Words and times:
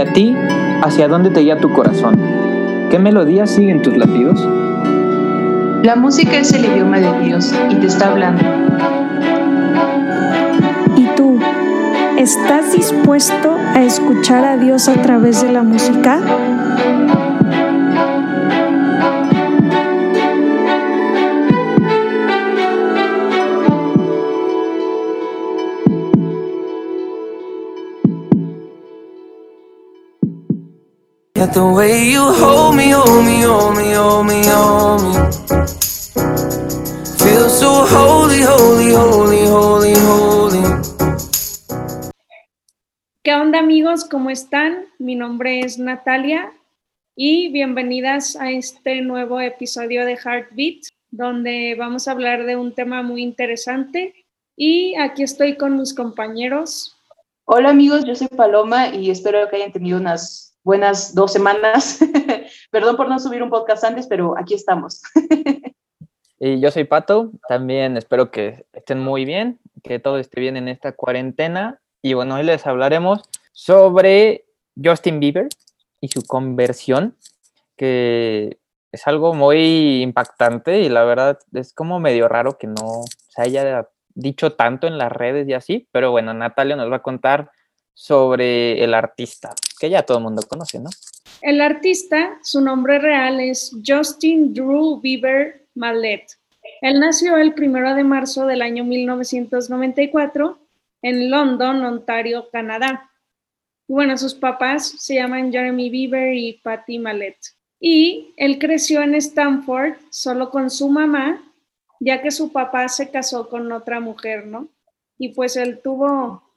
¿Y 0.00 0.02
a 0.02 0.12
ti, 0.14 0.34
hacia 0.80 1.08
dónde 1.08 1.28
te 1.28 1.40
guía 1.40 1.58
tu 1.58 1.74
corazón? 1.74 2.16
¿Qué 2.90 2.98
melodías 2.98 3.50
siguen 3.50 3.82
tus 3.82 3.98
latidos? 3.98 4.40
La 5.82 5.94
música 5.94 6.38
es 6.38 6.54
el 6.54 6.64
idioma 6.64 7.00
de 7.00 7.20
Dios 7.20 7.54
y 7.68 7.74
te 7.74 7.86
está 7.86 8.08
hablando. 8.08 8.42
¿Y 10.96 11.04
tú? 11.16 11.38
¿Estás 12.16 12.72
dispuesto 12.72 13.58
a 13.74 13.82
escuchar 13.82 14.46
a 14.46 14.56
Dios 14.56 14.88
a 14.88 14.94
través 15.02 15.42
de 15.42 15.52
la 15.52 15.64
música? 15.64 16.18
The 31.52 31.64
way 31.64 32.12
you 32.12 32.20
hold 32.20 32.76
me, 32.76 32.92
hold 32.92 33.24
me, 33.24 33.42
hold 33.42 33.76
me, 33.76 33.92
hold 33.94 34.26
me, 34.26 34.42
hold 34.46 35.02
me. 35.02 35.12
Feel 37.18 37.48
so 37.48 37.86
holy, 37.86 38.42
holy, 38.42 38.92
holy, 38.92 39.46
holy, 39.46 39.94
holy. 39.94 40.62
¿Qué 43.22 43.34
onda 43.34 43.58
amigos? 43.58 44.04
¿Cómo 44.04 44.30
están? 44.30 44.86
Mi 44.98 45.14
nombre 45.16 45.60
es 45.60 45.78
Natalia 45.78 46.52
y 47.16 47.50
bienvenidas 47.50 48.36
a 48.36 48.50
este 48.50 49.02
nuevo 49.02 49.40
episodio 49.40 50.06
de 50.06 50.16
Heartbeat, 50.16 50.84
donde 51.10 51.74
vamos 51.76 52.06
a 52.06 52.12
hablar 52.12 52.46
de 52.46 52.56
un 52.56 52.74
tema 52.74 53.02
muy 53.02 53.22
interesante. 53.22 54.14
Y 54.56 54.94
aquí 54.96 55.24
estoy 55.24 55.56
con 55.56 55.78
mis 55.78 55.94
compañeros. 55.94 56.96
Hola 57.44 57.70
amigos, 57.70 58.04
yo 58.04 58.14
soy 58.14 58.28
Paloma 58.28 58.94
y 58.94 59.10
espero 59.10 59.48
que 59.48 59.56
hayan 59.56 59.72
tenido 59.72 59.98
unas 59.98 60.49
buenas 60.64 61.14
dos 61.14 61.32
semanas. 61.32 62.00
Perdón 62.70 62.96
por 62.96 63.08
no 63.08 63.18
subir 63.18 63.42
un 63.42 63.50
podcast 63.50 63.84
antes, 63.84 64.06
pero 64.06 64.36
aquí 64.38 64.54
estamos. 64.54 65.02
y 66.38 66.60
yo 66.60 66.70
soy 66.70 66.84
Pato, 66.84 67.32
también 67.48 67.96
espero 67.96 68.30
que 68.30 68.66
estén 68.72 69.00
muy 69.00 69.24
bien, 69.24 69.60
que 69.82 69.98
todo 69.98 70.18
esté 70.18 70.40
bien 70.40 70.56
en 70.56 70.68
esta 70.68 70.92
cuarentena. 70.92 71.80
Y 72.02 72.14
bueno, 72.14 72.36
hoy 72.36 72.44
les 72.44 72.66
hablaremos 72.66 73.22
sobre 73.52 74.46
Justin 74.82 75.20
Bieber 75.20 75.48
y 76.00 76.08
su 76.08 76.22
conversión, 76.22 77.16
que 77.76 78.58
es 78.92 79.06
algo 79.06 79.34
muy 79.34 80.02
impactante 80.02 80.80
y 80.80 80.88
la 80.88 81.04
verdad 81.04 81.38
es 81.52 81.72
como 81.72 82.00
medio 82.00 82.28
raro 82.28 82.58
que 82.58 82.66
no 82.66 83.04
se 83.28 83.42
haya 83.42 83.88
dicho 84.14 84.54
tanto 84.54 84.86
en 84.86 84.98
las 84.98 85.12
redes 85.12 85.48
y 85.48 85.52
así, 85.52 85.88
pero 85.92 86.10
bueno, 86.10 86.34
Natalia 86.34 86.76
nos 86.76 86.90
va 86.90 86.96
a 86.96 87.02
contar 87.02 87.50
sobre 87.94 88.82
el 88.82 88.94
artista, 88.94 89.54
que 89.78 89.90
ya 89.90 90.02
todo 90.02 90.18
el 90.18 90.24
mundo 90.24 90.42
conoce, 90.48 90.78
¿no? 90.78 90.90
El 91.42 91.60
artista, 91.60 92.38
su 92.42 92.60
nombre 92.60 92.98
real 92.98 93.40
es 93.40 93.74
Justin 93.86 94.52
Drew 94.52 95.00
Bieber 95.00 95.66
Mallet. 95.74 96.26
Él 96.82 97.00
nació 97.00 97.36
el 97.36 97.54
primero 97.54 97.94
de 97.94 98.04
marzo 98.04 98.46
del 98.46 98.62
año 98.62 98.84
1994 98.84 100.58
en 101.02 101.30
London, 101.30 101.84
Ontario, 101.84 102.48
Canadá. 102.50 103.10
bueno, 103.88 104.16
sus 104.16 104.34
papás 104.34 104.94
se 104.98 105.14
llaman 105.14 105.50
Jeremy 105.50 105.90
Bieber 105.90 106.34
y 106.34 106.60
Patty 106.62 106.98
Mallet. 106.98 107.36
Y 107.80 108.34
él 108.36 108.58
creció 108.58 109.02
en 109.02 109.14
Stanford 109.14 109.94
solo 110.10 110.50
con 110.50 110.70
su 110.70 110.88
mamá, 110.88 111.42
ya 111.98 112.22
que 112.22 112.30
su 112.30 112.52
papá 112.52 112.88
se 112.88 113.10
casó 113.10 113.48
con 113.48 113.72
otra 113.72 113.98
mujer, 113.98 114.46
¿no? 114.46 114.68
Y 115.18 115.30
pues 115.30 115.56
él 115.56 115.80
tuvo 115.82 116.49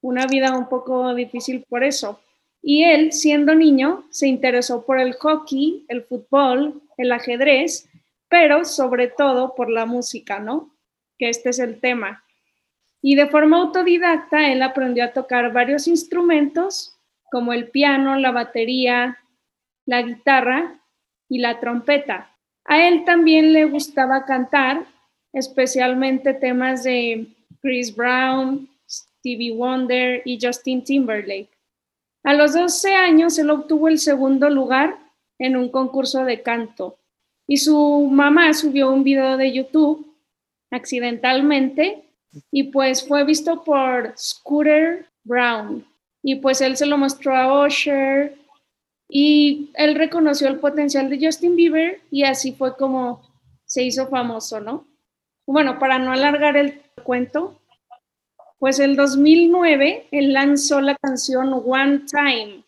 una 0.00 0.26
vida 0.26 0.56
un 0.56 0.68
poco 0.68 1.14
difícil 1.14 1.64
por 1.68 1.84
eso. 1.84 2.20
Y 2.62 2.84
él, 2.84 3.12
siendo 3.12 3.54
niño, 3.54 4.04
se 4.10 4.26
interesó 4.26 4.84
por 4.84 4.98
el 4.98 5.14
hockey, 5.14 5.84
el 5.88 6.02
fútbol, 6.04 6.82
el 6.96 7.12
ajedrez, 7.12 7.88
pero 8.28 8.64
sobre 8.64 9.08
todo 9.08 9.54
por 9.54 9.70
la 9.70 9.86
música, 9.86 10.38
¿no? 10.38 10.74
Que 11.18 11.28
este 11.28 11.50
es 11.50 11.58
el 11.58 11.80
tema. 11.80 12.24
Y 13.00 13.14
de 13.14 13.28
forma 13.28 13.58
autodidacta, 13.58 14.50
él 14.50 14.62
aprendió 14.62 15.04
a 15.04 15.12
tocar 15.12 15.52
varios 15.52 15.86
instrumentos, 15.86 16.96
como 17.30 17.52
el 17.52 17.70
piano, 17.70 18.16
la 18.16 18.32
batería, 18.32 19.18
la 19.86 20.02
guitarra 20.02 20.80
y 21.28 21.38
la 21.38 21.60
trompeta. 21.60 22.34
A 22.64 22.86
él 22.86 23.04
también 23.04 23.52
le 23.52 23.64
gustaba 23.66 24.24
cantar, 24.24 24.84
especialmente 25.32 26.34
temas 26.34 26.84
de 26.84 27.28
Chris 27.60 27.94
Brown, 27.94 28.68
Stevie 29.18 29.52
Wonder 29.52 30.22
y 30.24 30.38
Justin 30.40 30.84
Timberlake. 30.84 31.50
A 32.24 32.34
los 32.34 32.54
12 32.54 32.94
años 32.94 33.38
él 33.38 33.50
obtuvo 33.50 33.88
el 33.88 33.98
segundo 33.98 34.50
lugar 34.50 34.98
en 35.38 35.56
un 35.56 35.68
concurso 35.68 36.24
de 36.24 36.42
canto 36.42 36.98
y 37.46 37.56
su 37.56 38.08
mamá 38.10 38.52
subió 38.52 38.90
un 38.92 39.04
video 39.04 39.36
de 39.36 39.52
YouTube 39.52 40.06
accidentalmente 40.70 42.04
y 42.50 42.64
pues 42.64 43.06
fue 43.06 43.24
visto 43.24 43.64
por 43.64 44.12
Scooter 44.16 45.06
Brown 45.24 45.84
y 46.22 46.36
pues 46.36 46.60
él 46.60 46.76
se 46.76 46.86
lo 46.86 46.98
mostró 46.98 47.34
a 47.34 47.66
Usher 47.66 48.36
y 49.08 49.70
él 49.74 49.94
reconoció 49.94 50.48
el 50.48 50.58
potencial 50.58 51.08
de 51.08 51.24
Justin 51.24 51.56
Bieber 51.56 52.00
y 52.10 52.24
así 52.24 52.52
fue 52.52 52.76
como 52.76 53.22
se 53.64 53.82
hizo 53.82 54.08
famoso, 54.08 54.60
¿no? 54.60 54.86
Bueno, 55.46 55.78
para 55.78 55.98
no 55.98 56.12
alargar 56.12 56.56
el 56.56 56.82
cuento, 57.02 57.58
pues 58.58 58.80
el 58.80 58.96
2009 58.96 60.08
él 60.10 60.32
lanzó 60.32 60.80
la 60.80 60.96
canción 60.96 61.52
One 61.52 62.00
Time, 62.10 62.64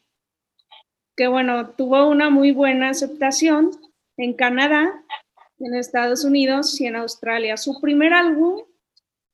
que 1.17 1.27
bueno, 1.27 1.71
tuvo 1.71 2.09
una 2.09 2.31
muy 2.31 2.53
buena 2.53 2.91
aceptación 2.91 3.73
en 4.17 4.35
Canadá, 4.35 5.03
en 5.59 5.75
Estados 5.75 6.25
Unidos 6.25 6.81
y 6.81 6.87
en 6.87 6.97
Australia. 6.97 7.57
Su 7.57 7.81
primer 7.81 8.13
álbum 8.13 8.63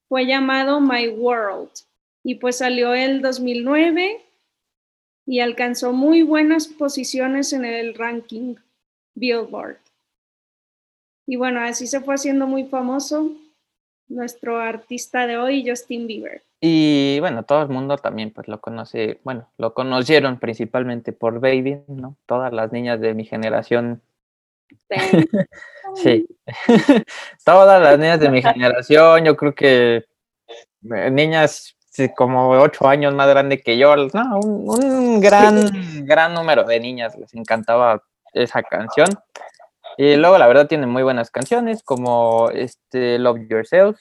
fue 0.09 0.27
llamado 0.27 0.81
My 0.81 1.09
World 1.09 1.71
y 2.25 2.37
pues 2.37 2.59
salió 2.59 2.95
el 2.95 3.21
2009 3.21 4.23
y 5.27 5.41
alcanzó 5.41 5.93
muy 5.93 6.23
buenas 6.23 6.69
posiciones 6.69 7.53
en 7.53 7.65
el 7.65 7.95
ranking 7.95 8.55
Billboard. 9.15 9.79
Y 11.27 11.37
bueno, 11.37 11.61
así 11.61 11.87
se 11.87 12.01
fue 12.01 12.15
haciendo 12.15 12.47
muy 12.47 12.65
famoso 12.65 13.33
nuestro 14.09 14.59
artista 14.59 15.27
de 15.27 15.37
hoy, 15.37 15.69
Justin 15.69 16.07
Bieber. 16.07 16.46
Y 16.61 17.21
bueno, 17.21 17.45
todo 17.45 17.63
el 17.63 17.69
mundo 17.69 17.99
también 17.99 18.33
pues 18.33 18.49
lo 18.49 18.61
conoce, 18.61 19.21
bueno, 19.25 19.51
lo 19.59 19.75
conocieron 19.75 20.39
principalmente 20.39 21.13
por 21.13 21.41
Baby, 21.41 21.83
¿no? 21.87 22.17
Todas 22.27 22.53
las 22.53 22.73
niñas 22.73 23.01
de 23.01 23.15
mi 23.15 23.25
generación. 23.25 24.03
sí, 25.95 26.27
todas 27.45 27.83
las 27.83 27.99
niñas 27.99 28.21
de 28.21 28.31
mi 28.31 28.43
generación, 28.43 29.25
yo 29.25 29.37
creo 29.37 29.55
que 29.55 30.05
eh, 30.95 31.11
niñas 31.11 31.77
como 32.15 32.51
ocho 32.51 32.87
años 32.89 33.15
más 33.15 33.29
grande 33.29 33.61
que 33.61 33.79
yo, 33.79 33.97
no, 33.97 34.41
un, 34.41 35.21
gran, 35.21 35.71
gran 36.07 36.35
número 36.35 36.65
de 36.65 36.81
niñas 36.81 37.17
les 37.17 37.35
encantaba 37.35 38.03
esa 38.33 38.63
canción. 38.63 39.09
Y 39.97 40.17
luego 40.17 40.37
la 40.37 40.47
verdad 40.47 40.67
tiene 40.67 40.87
muy 40.87 41.03
buenas 41.03 41.31
canciones 41.31 41.83
como 41.83 42.51
este 42.51 43.19
Love 43.19 43.49
Yourself, 43.49 43.99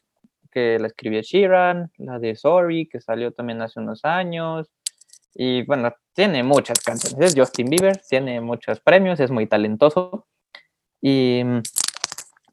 que 0.55 0.79
la 0.79 0.87
escribió 0.87 1.21
Sheeran, 1.21 1.91
la 1.97 2.17
de 2.17 2.33
Sorry, 2.33 2.87
que 2.87 3.01
salió 3.01 3.33
también 3.33 3.61
hace 3.61 3.81
unos 3.81 4.05
años. 4.05 4.69
Y 5.33 5.63
bueno, 5.65 5.93
tiene 6.13 6.43
muchas 6.43 6.79
canciones. 6.79 7.33
Es 7.33 7.37
Justin 7.37 7.69
Bieber, 7.69 8.01
tiene 8.09 8.39
muchos 8.39 8.79
premios, 8.79 9.19
es 9.19 9.31
muy 9.31 9.47
talentoso. 9.47 10.27
Y, 11.01 11.43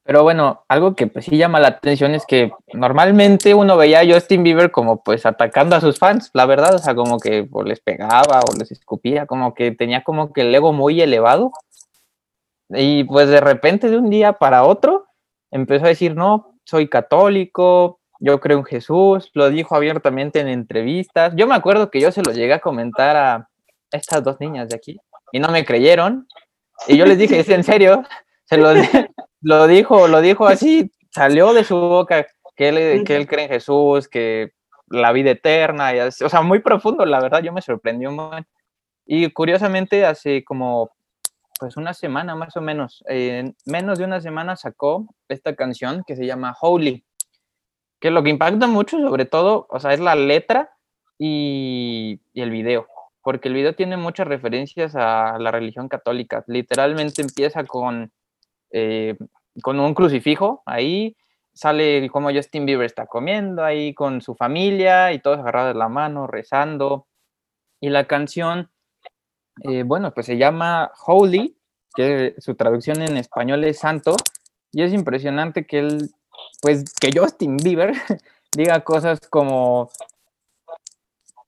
pero 0.03 0.25
bueno, 0.25 0.65
algo 0.67 0.97
que 0.97 1.07
pues 1.07 1.27
sí 1.27 1.37
llama 1.37 1.61
la 1.61 1.69
atención 1.69 2.13
es 2.17 2.27
que 2.27 2.51
normalmente 2.73 3.55
uno 3.55 3.77
veía 3.77 4.01
a 4.01 4.13
Justin 4.13 4.43
Bieber 4.43 4.73
como 4.73 5.05
pues 5.05 5.25
atacando 5.25 5.77
a 5.77 5.81
sus 5.81 6.01
fans, 6.01 6.31
la 6.35 6.45
verdad, 6.45 6.75
o 6.75 6.79
sea, 6.79 6.97
como 6.97 7.21
que 7.21 7.49
les 7.65 7.81
pegaba 7.81 8.41
o 8.41 8.59
les 8.59 8.73
escupía, 8.73 9.27
como 9.27 9.55
que 9.55 9.71
tenía 9.71 10.03
como 10.03 10.33
que 10.33 10.41
el 10.41 10.53
ego 10.53 10.73
muy 10.73 11.01
elevado. 11.01 11.53
Y 12.69 13.05
pues 13.05 13.29
de 13.29 13.41
repente, 13.41 13.89
de 13.91 13.97
un 13.99 14.11
día 14.11 14.33
para 14.33 14.65
otro, 14.65 15.07
empezó 15.53 15.85
a 15.85 15.91
decir, 15.91 16.17
no, 16.17 16.52
soy 16.65 16.89
católico, 16.89 18.01
yo 18.21 18.41
creo 18.41 18.59
en 18.59 18.65
Jesús, 18.65 19.31
lo 19.35 19.51
dijo 19.51 19.75
abiertamente 19.75 20.41
en 20.41 20.49
entrevistas. 20.49 21.33
Yo 21.37 21.47
me 21.47 21.55
acuerdo 21.55 21.91
que 21.91 22.01
yo 22.01 22.13
se 22.13 22.23
lo 22.23 22.33
llegué 22.33 22.55
a 22.55 22.61
comentar 22.61 23.17
a 23.17 23.49
estas 23.91 24.23
dos 24.23 24.39
niñas 24.39 24.69
de 24.69 24.77
aquí 24.77 25.01
y 25.33 25.41
no 25.41 25.49
me 25.49 25.65
creyeron. 25.65 26.29
Y 26.87 26.97
yo 26.97 27.05
les 27.05 27.19
dije, 27.19 27.41
¿es 27.41 27.49
en 27.49 27.65
serio? 27.65 28.05
Se 28.45 28.57
lo, 28.57 28.73
lo 29.41 29.67
dijo, 29.67 30.07
lo 30.07 30.21
dijo 30.21 30.47
así, 30.47 30.91
salió 31.11 31.53
de 31.53 31.65
su 31.65 31.77
boca 31.77 32.27
que 32.57 32.69
él, 32.69 33.27
cree 33.27 33.45
en 33.45 33.51
Jesús, 33.51 34.09
que 34.09 34.53
la 34.89 35.13
vida 35.13 35.31
eterna, 35.31 35.95
y 35.95 36.01
o 36.01 36.11
sea, 36.11 36.43
muy 36.43 36.61
profundo, 36.61 37.05
la 37.07 37.21
verdad, 37.21 37.43
yo 37.43 37.53
me 37.53 37.63
sorprendió 37.63 38.11
mucho. 38.13 38.47
Y 39.07 39.31
curiosamente, 39.31 40.05
hace 40.07 40.45
como 40.45 40.91
pues 41.63 41.77
una 41.77 41.95
semana 41.95 42.35
más 42.35 42.57
o 42.57 42.61
menos, 42.61 43.05
en 43.07 43.55
menos 43.67 43.97
de 43.97 44.05
una 44.05 44.21
semana 44.21 44.57
sacó 44.57 45.07
esta 45.29 45.55
canción 45.55 46.03
que 46.05 46.17
se 46.17 46.27
llama 46.27 46.57
Holy, 46.61 47.05
que 48.01 48.11
lo 48.11 48.25
que 48.25 48.31
impacta 48.31 48.67
mucho 48.67 48.99
sobre 48.99 49.27
todo, 49.27 49.69
o 49.71 49.79
sea, 49.79 49.93
es 49.93 50.01
la 50.01 50.17
letra 50.17 50.73
y, 51.21 52.21
el 52.35 52.51
video. 52.51 52.89
porque 53.23 53.47
el 53.47 53.55
video 53.55 53.77
tiene 53.77 53.97
muchas 53.97 54.27
referencias 54.27 54.97
a 54.97 55.39
la 55.39 55.53
religión 55.53 55.89
católica. 55.89 56.43
Literalmente 56.49 57.23
empieza 57.23 57.63
con, 57.63 58.11
eh, 58.73 59.17
con 59.63 59.79
un 59.79 59.95
crucifijo 59.95 60.65
ahí, 60.67 61.17
sale 61.53 62.11
como 62.11 62.33
Justin 62.33 62.67
Bieber 62.67 62.87
está 62.87 63.07
comiendo 63.07 63.63
ahí 63.63 63.95
con 63.95 64.21
su 64.21 64.35
familia 64.35 65.13
y 65.13 65.21
todos 65.21 65.39
agarrados 65.39 65.77
la 65.77 65.89
mano, 65.89 66.27
rezando. 66.27 67.07
Y 67.81 67.91
la 67.91 68.09
canción, 68.09 68.72
eh, 69.61 69.83
bueno, 69.85 70.13
pues 70.13 70.27
se 70.27 70.37
llama 70.37 70.93
Holy, 71.07 71.57
que 71.95 72.35
su 72.39 72.55
traducción 72.55 73.03
en 73.03 73.17
español 73.17 73.65
es 73.65 73.79
santo, 73.79 74.17
y 74.73 74.83
es 74.83 74.93
impresionante 74.93 75.67
que 75.67 75.81
él, 75.81 76.11
pues 76.63 76.85
que 76.95 77.11
Justin 77.15 77.57
Bieber 77.59 77.93
diga 78.57 78.81
cosas 78.81 79.21
como, 79.29 79.91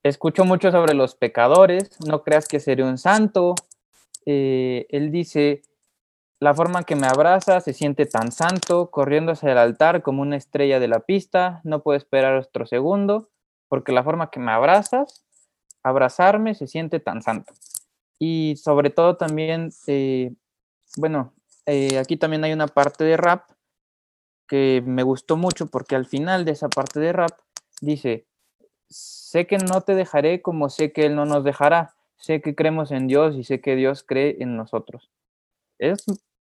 escucho 0.05 0.45
mucho 0.45 0.71
sobre 0.71 0.95
los 0.95 1.17
pecadores, 1.17 1.91
no 2.07 2.23
creas 2.23 2.47
que 2.47 2.61
seré 2.61 2.85
un 2.85 2.99
santo. 2.99 3.55
Eh, 4.27 4.87
él 4.91 5.11
dice, 5.11 5.63
la 6.41 6.55
forma 6.55 6.85
que 6.85 6.95
me 6.95 7.07
abraza 7.07 7.61
se 7.61 7.73
siente 7.73 8.05
tan 8.05 8.31
santo, 8.31 8.91
corriendo 8.91 9.33
hacia 9.33 9.53
el 9.53 9.59
altar 9.59 10.03
como 10.03 10.21
una 10.21 10.37
estrella 10.37 10.79
de 10.79 10.89
la 10.89 11.01
pista, 11.01 11.63
no 11.65 11.83
puedo 11.83 11.97
esperar 11.97 12.37
otro 12.37 12.67
segundo, 12.67 13.31
porque 13.69 13.93
la 13.93 14.05
forma 14.05 14.31
que 14.31 14.41
me 14.41 14.53
abrazas, 14.53 15.25
abrazarme 15.83 16.55
se 16.55 16.67
siente 16.67 17.01
tan 17.01 17.23
santo. 17.23 17.55
Y 18.19 18.57
sobre 18.57 18.91
todo 18.91 19.17
también, 19.17 19.71
eh, 19.87 20.33
bueno, 20.97 21.33
eh, 21.67 21.99
aquí 21.99 22.17
también 22.17 22.45
hay 22.45 22.53
una 22.53 22.69
parte 22.69 23.05
de 23.05 23.17
rap 23.17 23.51
que 24.47 24.83
me 24.85 25.03
gustó 25.03 25.37
mucho 25.37 25.67
porque 25.67 25.97
al 25.97 26.07
final 26.07 26.45
de 26.45 26.53
esa 26.53 26.69
parte 26.69 27.01
de 27.01 27.13
rap 27.13 27.33
dice, 27.81 28.27
sé 28.89 29.47
que 29.47 29.59
no 29.59 29.81
te 29.81 29.95
dejaré 29.95 30.43
como 30.43 30.69
sé 30.69 30.93
que 30.93 31.07
Él 31.07 31.17
no 31.17 31.25
nos 31.25 31.45
dejará, 31.45 31.95
sé 32.17 32.41
que 32.41 32.55
creemos 32.55 32.91
en 32.91 33.07
Dios 33.07 33.37
y 33.37 33.45
sé 33.45 33.61
que 33.61 33.77
Dios 33.77 34.03
cree 34.03 34.37
en 34.41 34.57
nosotros. 34.57 35.11
Es, 35.79 36.05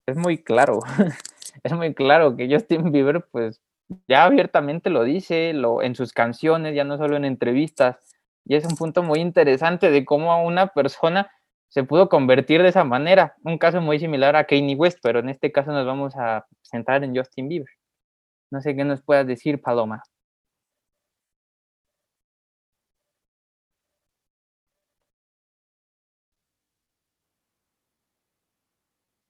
es 0.06 0.18
muy 0.18 0.44
claro, 0.44 0.80
es 1.64 1.74
muy 1.74 1.94
claro 1.94 2.36
que 2.36 2.52
Justin 2.52 2.92
Bieber 2.92 3.26
pues 3.32 3.62
ya 4.08 4.26
abiertamente 4.26 4.90
lo 4.90 5.04
dice 5.04 5.54
lo, 5.54 5.82
en 5.82 5.96
sus 5.96 6.14
canciones, 6.14 6.76
ya 6.76 6.84
no 6.84 6.98
solo 6.98 7.16
en 7.16 7.26
entrevistas, 7.26 7.98
y 8.46 8.56
es 8.56 8.66
un 8.66 8.76
punto 8.76 9.04
muy 9.04 9.20
interesante 9.20 9.92
de 9.92 10.04
cómo 10.06 10.46
una 10.46 10.68
persona 10.68 11.32
se 11.74 11.84
pudo 11.84 12.08
convertir 12.08 12.62
de 12.62 12.70
esa 12.70 12.84
manera. 12.84 13.36
Un 13.44 13.58
caso 13.58 13.82
muy 13.82 13.98
similar 13.98 14.36
a 14.36 14.44
Kanye 14.44 14.76
West, 14.76 15.00
pero 15.02 15.20
en 15.20 15.30
este 15.30 15.52
caso 15.52 15.72
nos 15.72 15.88
vamos 15.88 16.16
a 16.16 16.46
centrar 16.62 17.04
en 17.04 17.16
Justin 17.16 17.50
Bieber. 17.50 17.68
No 18.52 18.62
sé 18.62 18.76
qué 18.76 18.84
nos 18.86 19.02
puedas 19.02 19.26
decir, 19.26 19.60
Paloma. 19.60 20.04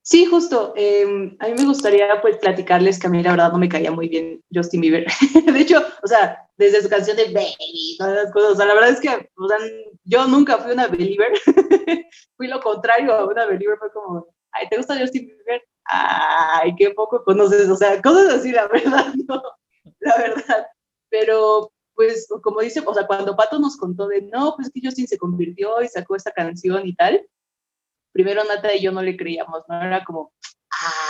Sí, 0.06 0.26
justo. 0.26 0.74
Em, 0.76 1.38
a 1.40 1.48
mí 1.48 1.54
me 1.58 1.66
gustaría 1.66 2.22
pues 2.22 2.38
platicarles 2.38 3.00
que 3.00 3.08
a 3.08 3.10
mí 3.10 3.24
la 3.24 3.32
verdad 3.32 3.54
no 3.54 3.58
me 3.58 3.70
caía 3.70 3.90
muy 3.90 4.10
bien 4.10 4.44
Justin 4.54 4.82
Bieber. 4.82 5.06
de 5.54 5.60
hecho, 5.60 5.82
o 6.04 6.08
sea, 6.08 6.46
desde 6.58 6.82
su 6.82 6.90
canción 6.90 7.16
de 7.16 7.32
Baby, 7.32 7.96
todas 7.98 8.16
las 8.16 8.34
cosas. 8.34 8.52
O 8.52 8.56
sea, 8.56 8.66
la 8.66 8.74
verdad 8.74 8.90
es 8.90 9.00
que 9.00 9.08
o 9.10 9.48
sea, 9.48 9.58
yo 10.04 10.28
nunca 10.28 10.58
fui 10.58 10.74
una 10.74 10.88
believer. 10.88 11.32
fui 12.36 12.48
lo 12.48 12.60
contrario 12.60 13.14
a 13.14 13.26
una 13.26 13.46
believer. 13.46 13.78
Fue 13.80 13.92
como, 13.94 14.28
ay, 14.52 14.68
¿te 14.70 14.76
gusta 14.76 15.00
Justin 15.00 15.26
Bieber? 15.26 15.64
Ay, 15.86 16.76
qué 16.78 16.90
poco 16.90 17.24
conoces. 17.24 17.70
O 17.70 17.78
sea, 17.78 18.02
cosas 18.02 18.34
así, 18.34 18.52
la 18.52 18.68
verdad, 18.68 19.14
no. 19.28 19.42
La 20.00 20.18
verdad. 20.18 20.68
Pero 21.10 21.72
pues 21.96 22.28
como 22.42 22.60
dice, 22.60 22.82
o 22.86 22.94
sea, 22.94 23.08
cuando 23.08 23.38
Pato 23.38 23.58
nos 23.58 23.78
contó 23.78 24.08
de, 24.08 24.24
no, 24.24 24.56
pues 24.58 24.70
que 24.74 24.82
Justin 24.84 25.08
se 25.08 25.18
convirtió 25.18 25.82
y 25.82 25.88
sacó 25.88 26.16
esta 26.16 26.32
canción 26.32 26.86
y 26.88 26.96
tal, 26.96 27.26
primero 28.14 28.44
Nata 28.44 28.74
y 28.74 28.82
yo 28.82 28.92
no 28.92 29.02
le 29.02 29.18
creíamos, 29.18 29.64
¿no? 29.68 29.82
Era 29.82 30.04
como, 30.04 30.32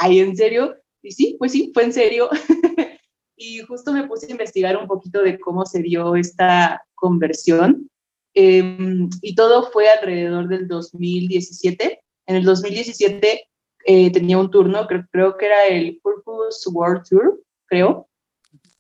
ay, 0.02 0.20
¿en 0.20 0.36
serio? 0.36 0.76
Y 1.04 1.12
sí, 1.12 1.36
pues 1.38 1.52
sí, 1.52 1.72
fue 1.74 1.84
en 1.84 1.94
serio. 1.94 2.30
y 3.36 3.60
justo 3.60 3.92
me 3.92 4.08
puse 4.08 4.28
a 4.28 4.32
investigar 4.32 4.78
un 4.78 4.88
poquito 4.88 5.22
de 5.22 5.40
cómo 5.40 5.66
se 5.66 5.82
dio 5.82 6.16
esta 6.16 6.84
conversión. 6.96 7.90
Em, 8.34 9.10
y 9.22 9.36
todo 9.36 9.70
fue 9.72 9.90
alrededor 9.90 10.48
del 10.48 10.68
2017. 10.68 12.02
En 12.26 12.36
el 12.36 12.44
2017 12.46 13.48
eh, 13.86 14.12
tenía 14.12 14.38
un 14.38 14.50
turno, 14.50 14.88
creo, 14.88 15.06
creo 15.12 15.38
que 15.38 15.46
era 15.46 15.66
el 15.66 16.00
Purpose 16.02 16.70
World 16.70 17.04
Tour, 17.08 17.44
creo, 17.66 18.08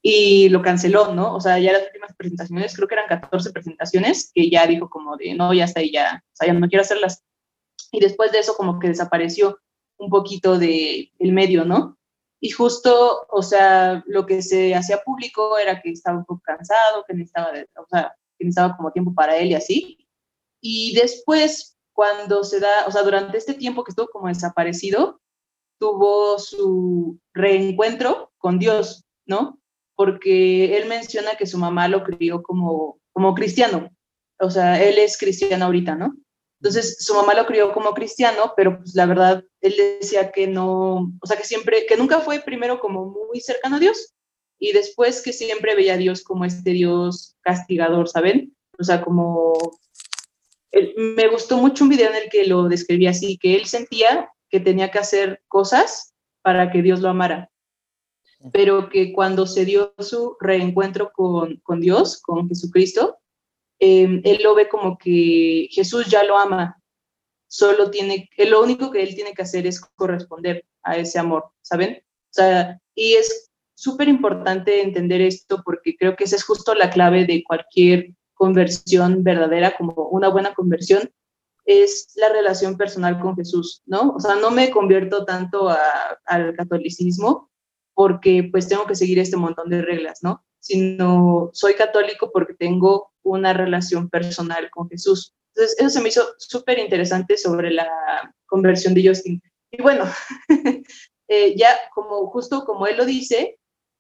y 0.02 0.50
lo 0.50 0.62
canceló, 0.62 1.14
¿no? 1.14 1.36
O 1.36 1.42
sea, 1.42 1.60
ya 1.60 1.74
las 1.74 1.86
últimas 1.88 2.16
presentaciones, 2.16 2.76
creo 2.76 2.88
que 2.88 2.96
eran 2.96 3.08
14 3.08 3.52
presentaciones, 3.52 4.32
que 4.34 4.50
ya 4.50 4.66
dijo 4.66 4.90
como 4.90 5.18
de, 5.18 5.34
no, 5.34 5.54
ya 5.54 5.66
está 5.66 5.82
ya, 5.82 6.24
o 6.26 6.36
sea, 6.36 6.48
ya 6.48 6.54
no 6.54 6.68
quiero 6.68 6.82
hacerlas 6.82 7.24
y 7.92 8.00
después 8.00 8.32
de 8.32 8.40
eso 8.40 8.56
como 8.56 8.80
que 8.80 8.88
desapareció 8.88 9.60
un 9.98 10.10
poquito 10.10 10.58
de 10.58 11.12
el 11.20 11.32
medio, 11.32 11.66
¿no? 11.66 11.98
Y 12.40 12.50
justo, 12.50 13.26
o 13.30 13.42
sea, 13.42 14.04
lo 14.06 14.26
que 14.26 14.42
se 14.42 14.76
hacía 14.76 15.02
público 15.02 15.58
era 15.58 15.82
que 15.82 15.92
estaba 15.92 16.18
un 16.18 16.26
poco 16.26 16.42
cansado, 16.44 17.06
que 17.08 17.14
necesitaba, 17.14 17.52
o 17.78 17.86
sea, 17.90 18.14
que 18.38 18.46
necesitaba 18.46 18.76
como 18.76 18.92
tiempo 18.92 19.14
para 19.14 19.38
él 19.38 19.52
y 19.52 19.54
así. 19.54 20.08
Y 20.60 20.94
después, 20.94 21.78
cuando 21.94 22.44
se 22.44 22.60
da, 22.60 22.86
o 22.86 22.92
sea, 22.92 23.04
durante 23.04 23.38
este 23.38 23.54
tiempo 23.54 23.84
que 23.84 23.92
estuvo 23.92 24.08
como 24.08 24.28
desaparecido, 24.28 25.22
tuvo 25.80 26.38
su 26.40 27.18
reencuentro 27.34 28.34
con 28.38 28.60
Dios, 28.60 29.06
¿no? 29.26 29.60
Porque 29.96 30.76
él 30.76 30.88
menciona 30.90 31.36
que 31.38 31.48
su 31.48 31.58
mamá 31.58 31.88
lo 31.88 32.04
crió 32.04 32.44
como, 32.44 33.00
como 33.14 33.36
cristiano. 33.36 33.90
O 34.40 34.50
sea, 34.50 34.84
él 34.84 34.98
es 34.98 35.18
cristiano 35.18 35.66
ahorita, 35.66 35.96
¿no? 35.96 36.14
Entonces, 36.64 36.96
su 37.04 37.14
mamá 37.14 37.34
lo 37.34 37.46
crió 37.46 37.74
como 37.74 37.94
cristiano, 37.94 38.54
pero 38.56 38.78
pues 38.78 38.96
la 38.96 39.06
verdad, 39.06 39.44
él 39.60 39.76
decía 40.00 40.32
que 40.32 40.48
no, 40.48 41.12
o 41.22 41.28
sea, 41.28 41.36
que 41.36 41.44
siempre, 41.44 41.86
que 41.86 41.98
nunca 41.98 42.22
fue 42.22 42.40
primero 42.40 42.80
como 42.80 43.08
muy 43.08 43.42
cercano 43.42 43.76
a 43.76 43.80
Dios 43.80 44.14
y 44.58 44.72
después 44.72 45.22
que 45.22 45.34
siempre 45.34 45.76
veía 45.76 45.96
a 45.96 45.98
Dios 45.98 46.24
como 46.24 46.46
este 46.46 46.72
Dios 46.72 47.36
castigador, 47.42 48.08
¿saben? 48.08 48.56
O 48.80 48.84
sea, 48.86 49.02
como, 49.02 49.52
me 50.96 51.28
gustó 51.28 51.58
mucho 51.58 51.84
un 51.84 51.90
video 51.90 52.12
en 52.12 52.16
el 52.16 52.30
que 52.30 52.46
lo 52.46 52.70
describía 52.70 53.10
así, 53.10 53.38
que 53.38 53.58
él 53.58 53.66
sentía 53.66 54.30
que 54.50 54.62
tenía 54.62 54.90
que 54.90 55.00
hacer 55.00 55.44
cosas 55.50 56.14
para 56.44 56.72
que 56.72 56.82
Dios 56.82 57.02
lo 57.02 57.10
amara, 57.10 57.52
pero 58.54 58.88
que 58.88 59.12
cuando 59.12 59.48
se 59.48 59.66
dio 59.66 59.94
su 60.00 60.38
reencuentro 60.40 61.12
con, 61.14 61.58
con 61.58 61.82
Dios, 61.82 62.22
con 62.22 62.48
Jesucristo, 62.48 63.18
Em, 63.86 64.22
él 64.24 64.40
lo 64.42 64.56
ve 64.56 64.70
como 64.70 64.98
que 64.98 65.68
Jesús 65.70 66.06
ya 66.06 66.24
lo 66.24 66.38
ama, 66.38 66.82
solo 67.48 67.92
tiene, 67.92 68.30
lo 68.38 68.64
único 68.64 68.90
que 68.90 69.04
él 69.04 69.14
tiene 69.14 69.34
que 69.34 69.42
hacer 69.42 69.68
es 69.68 69.82
corresponder 69.82 70.64
a 70.84 70.96
ese 70.96 71.20
amor, 71.20 71.52
¿saben? 71.62 71.98
O 71.98 72.34
sea, 72.34 72.80
y 72.96 73.16
es 73.16 73.52
súper 73.76 74.08
importante 74.08 74.82
entender 74.82 75.20
esto 75.20 75.62
porque 75.66 75.98
creo 75.98 76.16
que 76.16 76.24
esa 76.24 76.38
es 76.38 76.46
justo 76.46 76.74
la 76.76 76.92
clave 76.92 77.26
de 77.26 77.44
cualquier 77.44 78.14
conversión 78.36 79.22
verdadera, 79.22 79.76
como 79.76 79.92
una 80.12 80.30
buena 80.30 80.54
conversión, 80.54 81.12
es 81.66 82.14
la 82.16 82.30
relación 82.30 82.78
personal 82.78 83.20
con 83.20 83.36
Jesús, 83.36 83.82
¿no? 83.86 84.12
O 84.12 84.20
sea, 84.22 84.36
no 84.36 84.50
me 84.50 84.72
convierto 84.72 85.26
tanto 85.26 85.70
al 86.26 86.56
catolicismo 86.56 87.52
porque 87.94 88.48
pues 88.50 88.70
tengo 88.70 88.86
que 88.86 88.96
seguir 88.96 89.20
este 89.20 89.36
montón 89.36 89.70
de 89.70 89.82
reglas, 89.82 90.20
¿no? 90.24 90.46
Sino 90.64 91.50
soy 91.52 91.74
católico 91.74 92.32
porque 92.32 92.54
tengo 92.54 93.12
una 93.22 93.52
relación 93.52 94.10
personal 94.10 94.70
con 94.72 94.90
Jesús. 94.90 95.34
Entonces, 95.54 95.76
eso 95.78 95.90
se 95.90 96.02
me 96.02 96.10
hizo 96.10 96.24
súper 96.38 96.80
interesante 96.80 97.38
sobre 97.38 97.72
la 97.72 97.90
conversión 98.46 98.94
de 98.94 99.08
Justin. 99.08 99.42
Y 99.72 99.82
bueno, 99.82 100.06
eh, 101.28 101.56
ya 101.58 101.76
como 101.94 102.28
justo 102.28 102.64
como 102.64 102.88
él 102.88 102.98
lo 102.98 103.06
dice, 103.06 103.60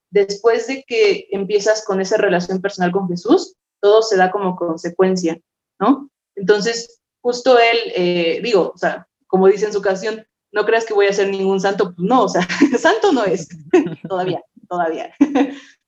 después 0.09 0.67
de 0.67 0.83
que 0.87 1.27
empiezas 1.31 1.83
con 1.85 1.99
esa 1.99 2.17
relación 2.17 2.61
personal 2.61 2.91
con 2.91 3.09
Jesús, 3.09 3.55
todo 3.81 4.01
se 4.01 4.15
da 4.15 4.31
como 4.31 4.55
consecuencia, 4.55 5.39
¿no? 5.79 6.09
Entonces, 6.35 7.01
justo 7.21 7.59
él, 7.59 7.77
eh, 7.95 8.39
digo, 8.41 8.71
o 8.73 8.77
sea, 8.77 9.07
como 9.27 9.47
dice 9.47 9.65
en 9.65 9.73
su 9.73 9.81
canción, 9.81 10.25
no 10.51 10.65
creas 10.65 10.85
que 10.85 10.93
voy 10.93 11.07
a 11.07 11.13
ser 11.13 11.29
ningún 11.29 11.59
santo, 11.59 11.93
pues 11.95 12.07
no, 12.07 12.23
o 12.23 12.29
sea, 12.29 12.47
santo 12.79 13.11
no 13.11 13.25
es, 13.25 13.49
todavía, 14.07 14.41
todavía. 14.69 15.13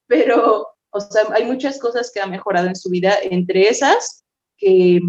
Pero 0.08 0.76
o 0.96 1.02
sea, 1.02 1.24
hay 1.34 1.44
muchas 1.44 1.78
cosas 1.78 2.10
que 2.10 2.22
ha 2.22 2.26
mejorado 2.26 2.68
en 2.68 2.76
su 2.76 2.90
vida, 2.90 3.16
entre 3.22 3.68
esas, 3.68 4.24
que 4.58 5.02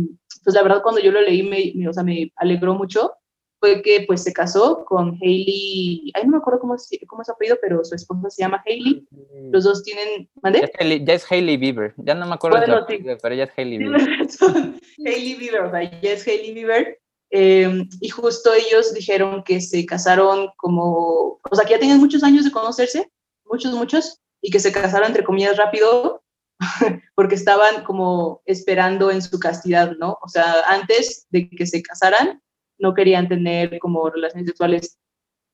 pues 0.42 0.54
la 0.54 0.62
verdad 0.62 0.82
cuando 0.82 1.00
yo 1.00 1.12
lo 1.12 1.20
leí 1.20 1.44
me, 1.44 1.88
o 1.88 1.92
sea, 1.92 2.02
me 2.02 2.32
alegró 2.34 2.74
mucho, 2.74 3.12
fue 3.60 3.82
que 3.82 4.04
pues 4.04 4.24
se 4.24 4.32
casó 4.32 4.84
con 4.84 5.16
Hailey, 5.22 6.10
ay 6.14 6.24
no 6.24 6.32
me 6.32 6.36
acuerdo 6.38 6.58
cómo 6.58 6.74
es, 6.74 6.90
cómo 7.06 7.22
es 7.22 7.28
apellido, 7.28 7.56
pero 7.62 7.84
su 7.84 7.94
esposa 7.94 8.30
se 8.30 8.42
llama 8.42 8.64
Hailey, 8.66 9.06
los 9.52 9.62
dos 9.62 9.84
tienen, 9.84 10.28
¿mande? 10.42 10.68
Ya 11.04 11.14
es 11.14 11.30
Hailey, 11.30 11.56
Bieber, 11.56 11.94
ya 11.98 12.14
no 12.14 12.26
me 12.26 12.34
acuerdo 12.34 12.58
bueno, 12.58 12.74
de 12.74 12.80
apellido, 12.80 13.16
pero 13.22 13.34
ya 13.36 13.44
es 13.44 13.50
Hailey 13.56 13.78
Bieber. 13.78 14.00
Hailey 15.06 15.34
Bieber, 15.36 15.60
o 15.60 15.70
sea, 15.70 16.00
ya 16.00 16.10
es 16.10 16.26
Hailey 16.26 16.52
Bieber, 16.52 16.98
eh, 17.30 17.84
y 18.00 18.08
justo 18.08 18.52
ellos 18.52 18.92
dijeron 18.92 19.44
que 19.44 19.60
se 19.60 19.86
casaron 19.86 20.48
como, 20.56 21.38
o 21.48 21.54
sea, 21.54 21.64
que 21.64 21.74
ya 21.74 21.78
tenían 21.78 22.00
muchos 22.00 22.24
años 22.24 22.44
de 22.44 22.50
conocerse, 22.50 23.08
muchos, 23.44 23.72
muchos, 23.72 24.20
y 24.46 24.50
que 24.50 24.60
se 24.60 24.70
casaron 24.70 25.08
entre 25.08 25.24
comillas 25.24 25.56
rápido, 25.56 26.22
porque 27.16 27.34
estaban 27.34 27.82
como 27.82 28.42
esperando 28.44 29.10
en 29.10 29.20
su 29.20 29.40
castidad, 29.40 29.96
¿no? 29.98 30.18
O 30.22 30.28
sea, 30.28 30.62
antes 30.68 31.26
de 31.30 31.50
que 31.50 31.66
se 31.66 31.82
casaran, 31.82 32.40
no 32.78 32.94
querían 32.94 33.26
tener 33.26 33.76
como 33.80 34.08
relaciones 34.08 34.46
sexuales. 34.46 35.00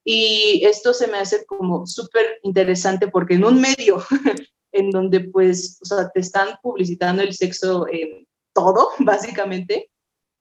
Y 0.04 0.62
esto 0.66 0.92
se 0.92 1.06
me 1.06 1.16
hace 1.16 1.46
como 1.46 1.86
súper 1.86 2.38
interesante 2.42 3.08
porque 3.08 3.36
en 3.36 3.46
un 3.46 3.62
medio 3.62 4.04
en 4.72 4.90
donde 4.90 5.20
pues, 5.20 5.78
o 5.80 5.86
sea, 5.86 6.10
te 6.10 6.20
están 6.20 6.58
publicitando 6.62 7.22
el 7.22 7.32
sexo 7.32 7.86
en 7.88 8.26
todo, 8.52 8.90
básicamente, 8.98 9.90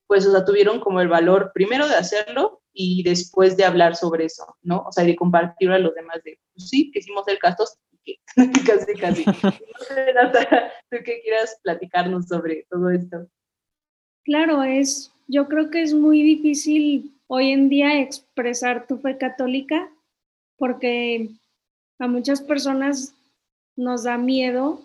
pues, 0.07 0.25
o 0.25 0.31
sea, 0.33 0.43
tuvieron 0.43 0.81
como 0.81 0.99
el 0.99 1.07
valor 1.07 1.51
primero 1.53 1.87
de 1.87 1.95
hacerlo 1.95 2.61
y 2.73 3.01
después 3.03 3.55
de 3.55 3.63
hablar 3.63 3.95
sobre 3.95 4.25
eso, 4.25 4.57
¿no? 4.61 4.83
O 4.85 4.91
sea, 4.91 5.05
de 5.05 5.15
compartirlo 5.15 5.73
a 5.73 5.79
los 5.79 5.95
demás 5.95 6.21
de, 6.25 6.37
pues 6.53 6.67
sí, 6.67 6.91
que 6.91 6.99
hicimos 6.99 7.25
el 7.29 7.39
casi, 8.65 8.93
casi. 8.99 9.23
Tú 9.25 10.97
qué 11.05 11.21
quieras 11.21 11.59
platicarnos 11.63 12.27
sobre 12.27 12.65
todo 12.69 12.89
esto. 12.89 13.27
Claro, 14.23 14.63
es, 14.63 15.11
yo 15.27 15.47
creo 15.47 15.69
que 15.69 15.81
es 15.81 15.93
muy 15.93 16.21
difícil 16.21 17.17
hoy 17.27 17.51
en 17.51 17.69
día 17.69 17.99
expresar 17.99 18.87
tu 18.87 18.97
fe 18.97 19.17
católica 19.17 19.89
porque 20.57 21.29
a 21.99 22.07
muchas 22.07 22.41
personas 22.41 23.15
nos 23.75 24.03
da 24.03 24.17
miedo 24.17 24.81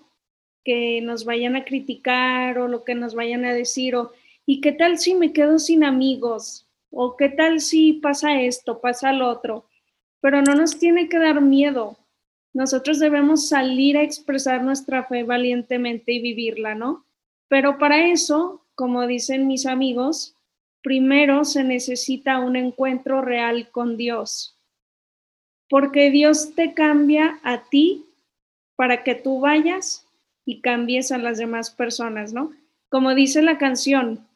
que 0.64 1.00
nos 1.02 1.24
vayan 1.24 1.56
a 1.56 1.64
criticar 1.64 2.58
o 2.58 2.68
lo 2.68 2.84
que 2.84 2.94
nos 2.94 3.14
vayan 3.14 3.44
a 3.44 3.52
decir 3.52 3.94
o 3.94 4.12
¿y 4.46 4.60
qué 4.60 4.72
tal 4.72 4.98
si 4.98 5.14
me 5.14 5.32
quedo 5.32 5.58
sin 5.58 5.84
amigos? 5.84 6.66
¿O 6.90 7.16
qué 7.16 7.28
tal 7.28 7.60
si 7.60 7.94
pasa 7.94 8.40
esto, 8.40 8.80
pasa 8.80 9.12
lo 9.12 9.28
otro? 9.28 9.66
Pero 10.20 10.40
no 10.40 10.54
nos 10.54 10.78
tiene 10.78 11.08
que 11.08 11.18
dar 11.18 11.40
miedo. 11.40 11.98
Nosotros 12.56 12.98
debemos 12.98 13.50
salir 13.50 13.98
a 13.98 14.02
expresar 14.02 14.64
nuestra 14.64 15.04
fe 15.04 15.24
valientemente 15.24 16.14
y 16.14 16.22
vivirla, 16.22 16.74
¿no? 16.74 17.04
Pero 17.48 17.76
para 17.76 18.06
eso, 18.06 18.64
como 18.74 19.06
dicen 19.06 19.46
mis 19.46 19.66
amigos, 19.66 20.34
primero 20.82 21.44
se 21.44 21.64
necesita 21.64 22.38
un 22.38 22.56
encuentro 22.56 23.20
real 23.20 23.68
con 23.70 23.98
Dios. 23.98 24.58
Porque 25.68 26.10
Dios 26.10 26.54
te 26.54 26.72
cambia 26.72 27.40
a 27.42 27.68
ti 27.68 28.06
para 28.74 29.04
que 29.04 29.14
tú 29.14 29.38
vayas 29.40 30.06
y 30.46 30.62
cambies 30.62 31.12
a 31.12 31.18
las 31.18 31.36
demás 31.36 31.70
personas, 31.70 32.32
¿no? 32.32 32.52
Como 32.88 33.14
dice 33.14 33.42
la 33.42 33.58
canción, 33.58 34.26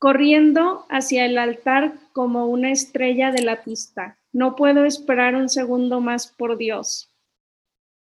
corriendo 0.00 0.84
hacia 0.88 1.26
el 1.26 1.38
altar 1.38 1.92
como 2.12 2.46
una 2.46 2.72
estrella 2.72 3.30
de 3.30 3.42
la 3.42 3.62
pista. 3.62 4.17
No 4.32 4.56
puedo 4.56 4.84
esperar 4.84 5.34
un 5.34 5.48
segundo 5.48 6.00
más 6.00 6.26
por 6.26 6.56
Dios, 6.56 7.10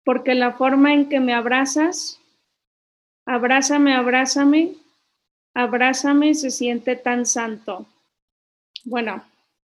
porque 0.04 0.36
la 0.36 0.54
forma 0.54 0.94
en 0.94 1.10
que 1.10 1.20
me 1.20 1.34
abrazas, 1.34 2.20
abrázame, 3.26 3.94
abrázame, 3.94 4.76
abrázame 5.54 6.34
se 6.36 6.52
siente 6.52 6.96
tan 6.96 7.26
santo. 7.26 7.86
Bueno, 8.84 9.24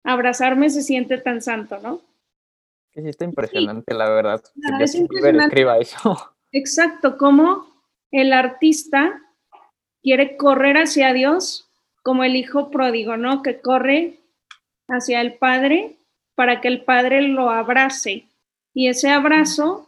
abrazarme 0.03 0.69
se 0.69 0.81
siente 0.81 1.17
tan 1.17 1.41
santo, 1.41 1.79
¿no? 1.79 2.01
Sí, 2.93 3.01
está 3.05 3.25
impresionante, 3.25 3.93
la 3.93 4.09
verdad. 4.09 4.43
escriba 4.81 5.77
eso. 5.77 6.17
Exacto, 6.51 7.17
como 7.17 7.65
el 8.11 8.33
artista 8.33 9.21
quiere 10.01 10.35
correr 10.35 10.77
hacia 10.77 11.13
Dios 11.13 11.69
como 12.03 12.23
el 12.23 12.35
hijo 12.35 12.71
pródigo, 12.71 13.15
¿no? 13.15 13.41
Que 13.41 13.61
corre 13.61 14.19
hacia 14.87 15.21
el 15.21 15.35
Padre 15.35 15.97
para 16.41 16.59
que 16.59 16.69
el 16.69 16.83
Padre 16.83 17.21
lo 17.21 17.51
abrace. 17.51 18.27
Y 18.73 18.87
ese 18.87 19.09
abrazo 19.11 19.87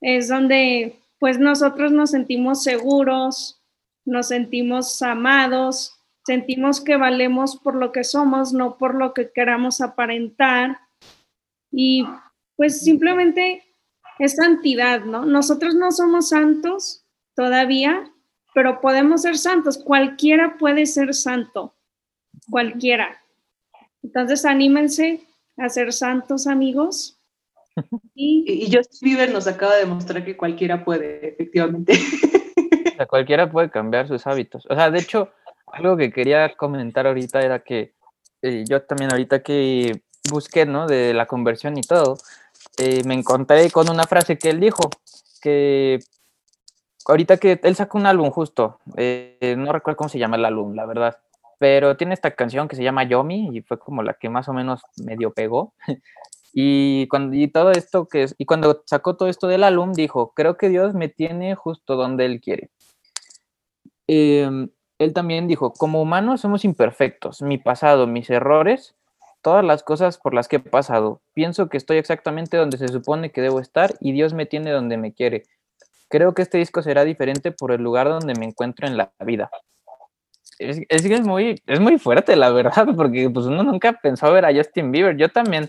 es 0.00 0.28
donde 0.28 0.98
pues 1.18 1.38
nosotros 1.38 1.92
nos 1.92 2.12
sentimos 2.12 2.62
seguros, 2.62 3.62
nos 4.06 4.28
sentimos 4.28 5.02
amados, 5.02 5.94
sentimos 6.24 6.80
que 6.80 6.96
valemos 6.96 7.56
por 7.56 7.74
lo 7.74 7.92
que 7.92 8.02
somos, 8.02 8.54
no 8.54 8.78
por 8.78 8.94
lo 8.94 9.12
que 9.12 9.30
queramos 9.30 9.82
aparentar. 9.82 10.78
Y 11.70 12.06
pues 12.56 12.80
simplemente 12.80 13.62
es 14.18 14.36
santidad, 14.36 15.04
¿no? 15.04 15.26
Nosotros 15.26 15.74
no 15.74 15.92
somos 15.92 16.30
santos 16.30 17.04
todavía, 17.36 18.10
pero 18.54 18.80
podemos 18.80 19.20
ser 19.20 19.36
santos. 19.36 19.76
Cualquiera 19.76 20.56
puede 20.56 20.86
ser 20.86 21.12
santo, 21.12 21.74
cualquiera. 22.48 23.22
Entonces, 24.02 24.46
anímense 24.46 25.28
a 25.56 25.68
ser 25.68 25.92
santos, 25.92 26.46
amigos. 26.46 27.18
Y, 28.16 28.44
y 28.46 28.72
Justin 28.72 29.00
Bieber 29.02 29.32
nos 29.32 29.48
acaba 29.48 29.74
de 29.74 29.86
mostrar 29.86 30.24
que 30.24 30.36
cualquiera 30.36 30.84
puede, 30.84 31.30
efectivamente. 31.30 31.94
O 32.92 32.96
sea, 32.96 33.06
cualquiera 33.06 33.50
puede 33.50 33.70
cambiar 33.70 34.06
sus 34.06 34.24
hábitos. 34.28 34.64
O 34.70 34.76
sea, 34.76 34.92
de 34.92 35.00
hecho, 35.00 35.30
algo 35.66 35.96
que 35.96 36.12
quería 36.12 36.54
comentar 36.54 37.08
ahorita 37.08 37.40
era 37.40 37.58
que 37.64 37.94
eh, 38.42 38.64
yo 38.68 38.82
también 38.82 39.10
ahorita 39.10 39.42
que 39.42 40.02
busqué, 40.30 40.66
¿no? 40.66 40.86
De 40.86 41.12
la 41.12 41.26
conversión 41.26 41.76
y 41.76 41.80
todo, 41.80 42.16
eh, 42.78 43.02
me 43.04 43.14
encontré 43.14 43.70
con 43.70 43.90
una 43.90 44.04
frase 44.04 44.38
que 44.38 44.50
él 44.50 44.60
dijo, 44.60 44.90
que 45.40 45.98
ahorita 47.06 47.36
que 47.38 47.60
él 47.62 47.74
sacó 47.74 47.98
un 47.98 48.06
álbum 48.06 48.30
justo, 48.30 48.78
eh, 48.96 49.54
no 49.58 49.72
recuerdo 49.72 49.96
cómo 49.96 50.08
se 50.08 50.18
llama 50.18 50.36
el 50.36 50.44
álbum, 50.44 50.74
la 50.74 50.86
verdad, 50.86 51.18
pero 51.58 51.96
tiene 51.96 52.14
esta 52.14 52.32
canción 52.32 52.68
que 52.68 52.76
se 52.76 52.82
llama 52.82 53.04
Yomi 53.04 53.56
y 53.56 53.62
fue 53.62 53.78
como 53.78 54.02
la 54.02 54.14
que 54.14 54.28
más 54.28 54.48
o 54.48 54.52
menos 54.52 54.82
medio 55.04 55.32
pegó. 55.32 55.74
y 56.52 57.08
cuando 57.08 57.36
y 57.36 57.48
todo 57.48 57.72
esto 57.72 58.06
que 58.06 58.26
y 58.38 58.46
cuando 58.46 58.82
sacó 58.86 59.16
todo 59.16 59.28
esto 59.28 59.48
del 59.48 59.64
álbum 59.64 59.92
dijo, 59.92 60.32
creo 60.34 60.56
que 60.56 60.68
Dios 60.68 60.94
me 60.94 61.08
tiene 61.08 61.54
justo 61.54 61.96
donde 61.96 62.26
él 62.26 62.40
quiere. 62.40 62.70
Em, 64.06 64.68
él 64.98 65.12
también 65.12 65.48
dijo, 65.48 65.72
como 65.72 66.00
humanos 66.00 66.40
somos 66.40 66.64
imperfectos, 66.64 67.42
mi 67.42 67.58
pasado, 67.58 68.06
mis 68.06 68.30
errores, 68.30 68.94
todas 69.42 69.64
las 69.64 69.82
cosas 69.82 70.18
por 70.18 70.34
las 70.34 70.48
que 70.48 70.56
he 70.56 70.60
pasado. 70.60 71.20
Pienso 71.34 71.68
que 71.68 71.76
estoy 71.76 71.98
exactamente 71.98 72.56
donde 72.56 72.78
se 72.78 72.88
supone 72.88 73.30
que 73.30 73.42
debo 73.42 73.60
estar 73.60 73.94
y 74.00 74.12
Dios 74.12 74.34
me 74.34 74.46
tiene 74.46 74.70
donde 74.70 74.96
me 74.96 75.12
quiere. 75.12 75.44
Creo 76.08 76.32
que 76.32 76.42
este 76.42 76.58
disco 76.58 76.82
será 76.82 77.04
diferente 77.04 77.52
por 77.52 77.72
el 77.72 77.82
lugar 77.82 78.08
donde 78.08 78.34
me 78.34 78.46
encuentro 78.46 78.86
en 78.86 78.96
la 78.96 79.12
vida. 79.20 79.50
Es, 80.58 80.80
es, 80.88 81.20
muy, 81.26 81.60
es 81.66 81.80
muy 81.80 81.98
fuerte, 81.98 82.36
la 82.36 82.50
verdad, 82.50 82.86
porque 82.96 83.30
pues 83.30 83.46
uno 83.46 83.62
nunca 83.62 83.92
pensó 83.94 84.32
ver 84.32 84.44
a 84.44 84.54
Justin 84.54 84.92
Bieber. 84.92 85.16
Yo 85.16 85.28
también 85.28 85.68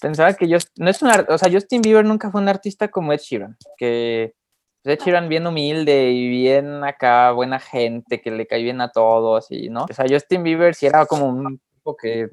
pensaba 0.00 0.34
que 0.34 0.48
yo, 0.48 0.58
no 0.76 0.90
es 0.90 1.02
una, 1.02 1.24
o 1.28 1.38
sea, 1.38 1.50
Justin 1.50 1.82
Bieber 1.82 2.04
nunca 2.04 2.30
fue 2.30 2.40
un 2.40 2.48
artista 2.48 2.88
como 2.88 3.12
Ed 3.12 3.20
Sheeran, 3.20 3.56
que 3.76 4.34
pues, 4.82 4.98
Ed 4.98 5.04
Sheeran 5.04 5.28
bien 5.28 5.46
humilde 5.46 6.10
y 6.10 6.28
bien 6.28 6.84
acá, 6.84 7.32
buena 7.32 7.58
gente, 7.58 8.20
que 8.20 8.30
le 8.30 8.46
cae 8.46 8.62
bien 8.62 8.80
a 8.80 8.90
todos 8.90 9.46
y, 9.50 9.68
¿no? 9.70 9.84
O 9.84 9.94
sea, 9.94 10.06
Justin 10.08 10.42
Bieber 10.42 10.74
sí 10.74 10.86
era 10.86 11.06
como 11.06 11.26
un 11.26 11.58
tipo 11.72 11.96
que, 11.96 12.28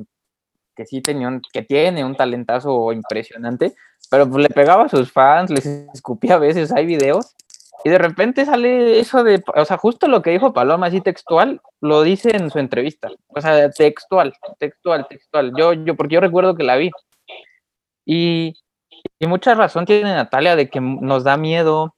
que 0.75 0.85
sí 0.85 1.01
tenía, 1.01 1.39
que 1.51 1.61
tiene 1.61 2.03
un 2.03 2.15
talentazo 2.15 2.91
impresionante, 2.91 3.73
pero 4.09 4.29
pues 4.29 4.43
le 4.43 4.49
pegaba 4.49 4.85
a 4.85 4.89
sus 4.89 5.11
fans, 5.11 5.49
les 5.49 5.65
escupía 5.65 6.35
a 6.35 6.39
veces, 6.39 6.71
hay 6.71 6.85
videos, 6.85 7.35
y 7.83 7.89
de 7.89 7.97
repente 7.97 8.45
sale 8.45 8.99
eso 8.99 9.23
de, 9.23 9.43
o 9.55 9.65
sea, 9.65 9.77
justo 9.77 10.07
lo 10.07 10.21
que 10.21 10.31
dijo 10.31 10.53
Paloma, 10.53 10.87
así 10.87 11.01
textual, 11.01 11.61
lo 11.79 12.03
dice 12.03 12.35
en 12.35 12.49
su 12.51 12.59
entrevista. 12.59 13.09
O 13.27 13.41
sea, 13.41 13.69
textual, 13.71 14.33
textual, 14.59 15.07
textual. 15.07 15.53
Yo, 15.57 15.73
yo, 15.73 15.95
porque 15.95 16.15
yo 16.15 16.21
recuerdo 16.21 16.55
que 16.55 16.63
la 16.63 16.75
vi. 16.75 16.91
Y, 18.05 18.55
y 19.19 19.27
mucha 19.27 19.55
razón 19.55 19.85
tiene 19.85 20.13
Natalia 20.13 20.55
de 20.55 20.69
que 20.69 20.79
nos 20.79 21.23
da 21.23 21.37
miedo, 21.37 21.95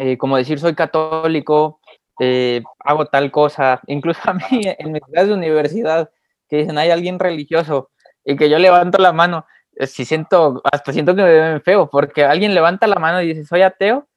eh, 0.00 0.18
como 0.18 0.36
decir, 0.36 0.58
soy 0.58 0.74
católico, 0.74 1.80
eh, 2.20 2.62
hago 2.80 3.06
tal 3.06 3.30
cosa. 3.30 3.80
Incluso 3.86 4.20
a 4.24 4.34
mí, 4.34 4.62
en 4.64 4.92
mi 4.92 5.00
clase 5.00 5.28
de 5.28 5.34
universidad, 5.34 6.10
que 6.48 6.58
dicen, 6.58 6.78
hay 6.78 6.90
alguien 6.90 7.18
religioso, 7.18 7.90
y 8.24 8.36
que 8.36 8.50
yo 8.50 8.58
levanto 8.58 8.98
la 8.98 9.12
mano, 9.12 9.46
eh, 9.76 9.86
si 9.86 10.04
siento, 10.04 10.60
hasta 10.72 10.92
siento 10.92 11.14
que 11.14 11.22
me 11.22 11.40
ven 11.40 11.62
feo, 11.62 11.88
porque 11.88 12.24
alguien 12.24 12.54
levanta 12.54 12.86
la 12.86 12.96
mano 12.96 13.22
y 13.22 13.28
dice, 13.28 13.44
soy 13.44 13.62
ateo, 13.62 14.08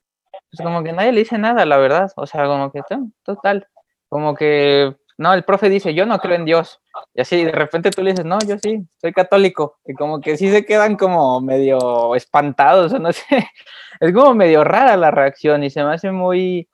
pues 0.58 0.66
como 0.66 0.84
que 0.84 0.94
nadie 0.94 1.12
le 1.12 1.20
dice 1.20 1.38
nada, 1.38 1.66
la 1.66 1.78
verdad. 1.78 2.12
O 2.16 2.26
sea, 2.26 2.46
como 2.46 2.72
que 2.72 2.82
total. 3.24 3.68
Como 4.10 4.36
que, 4.36 4.96
no, 5.18 5.34
el 5.34 5.44
profe 5.44 5.70
dice, 5.70 5.94
yo 5.94 6.06
no 6.06 6.20
creo 6.20 6.36
en 6.36 6.46
Dios. 6.46 6.80
Y 7.14 7.22
así 7.22 7.44
de 7.44 7.52
repente 7.52 7.92
tú 7.92 8.02
le 8.02 8.12
dices, 8.12 8.26
no, 8.26 8.40
yo 8.40 8.58
sí, 8.58 8.86
soy 9.00 9.14
católico. 9.14 9.80
Y 9.86 9.94
como 9.94 10.20
que 10.22 10.38
sí 10.38 10.50
se 10.50 10.66
quedan 10.66 10.96
como 10.96 11.42
medio 11.42 12.16
espantados, 12.16 12.94
o 12.94 13.00
no 13.00 13.12
sé. 13.14 13.48
Es 14.00 14.14
como 14.14 14.34
medio 14.34 14.64
rara 14.64 14.98
la 14.98 15.12
reacción 15.12 15.64
y 15.64 15.70
se 15.70 15.84
me 15.84 15.94
hace 15.94 16.12
muy 16.12 16.68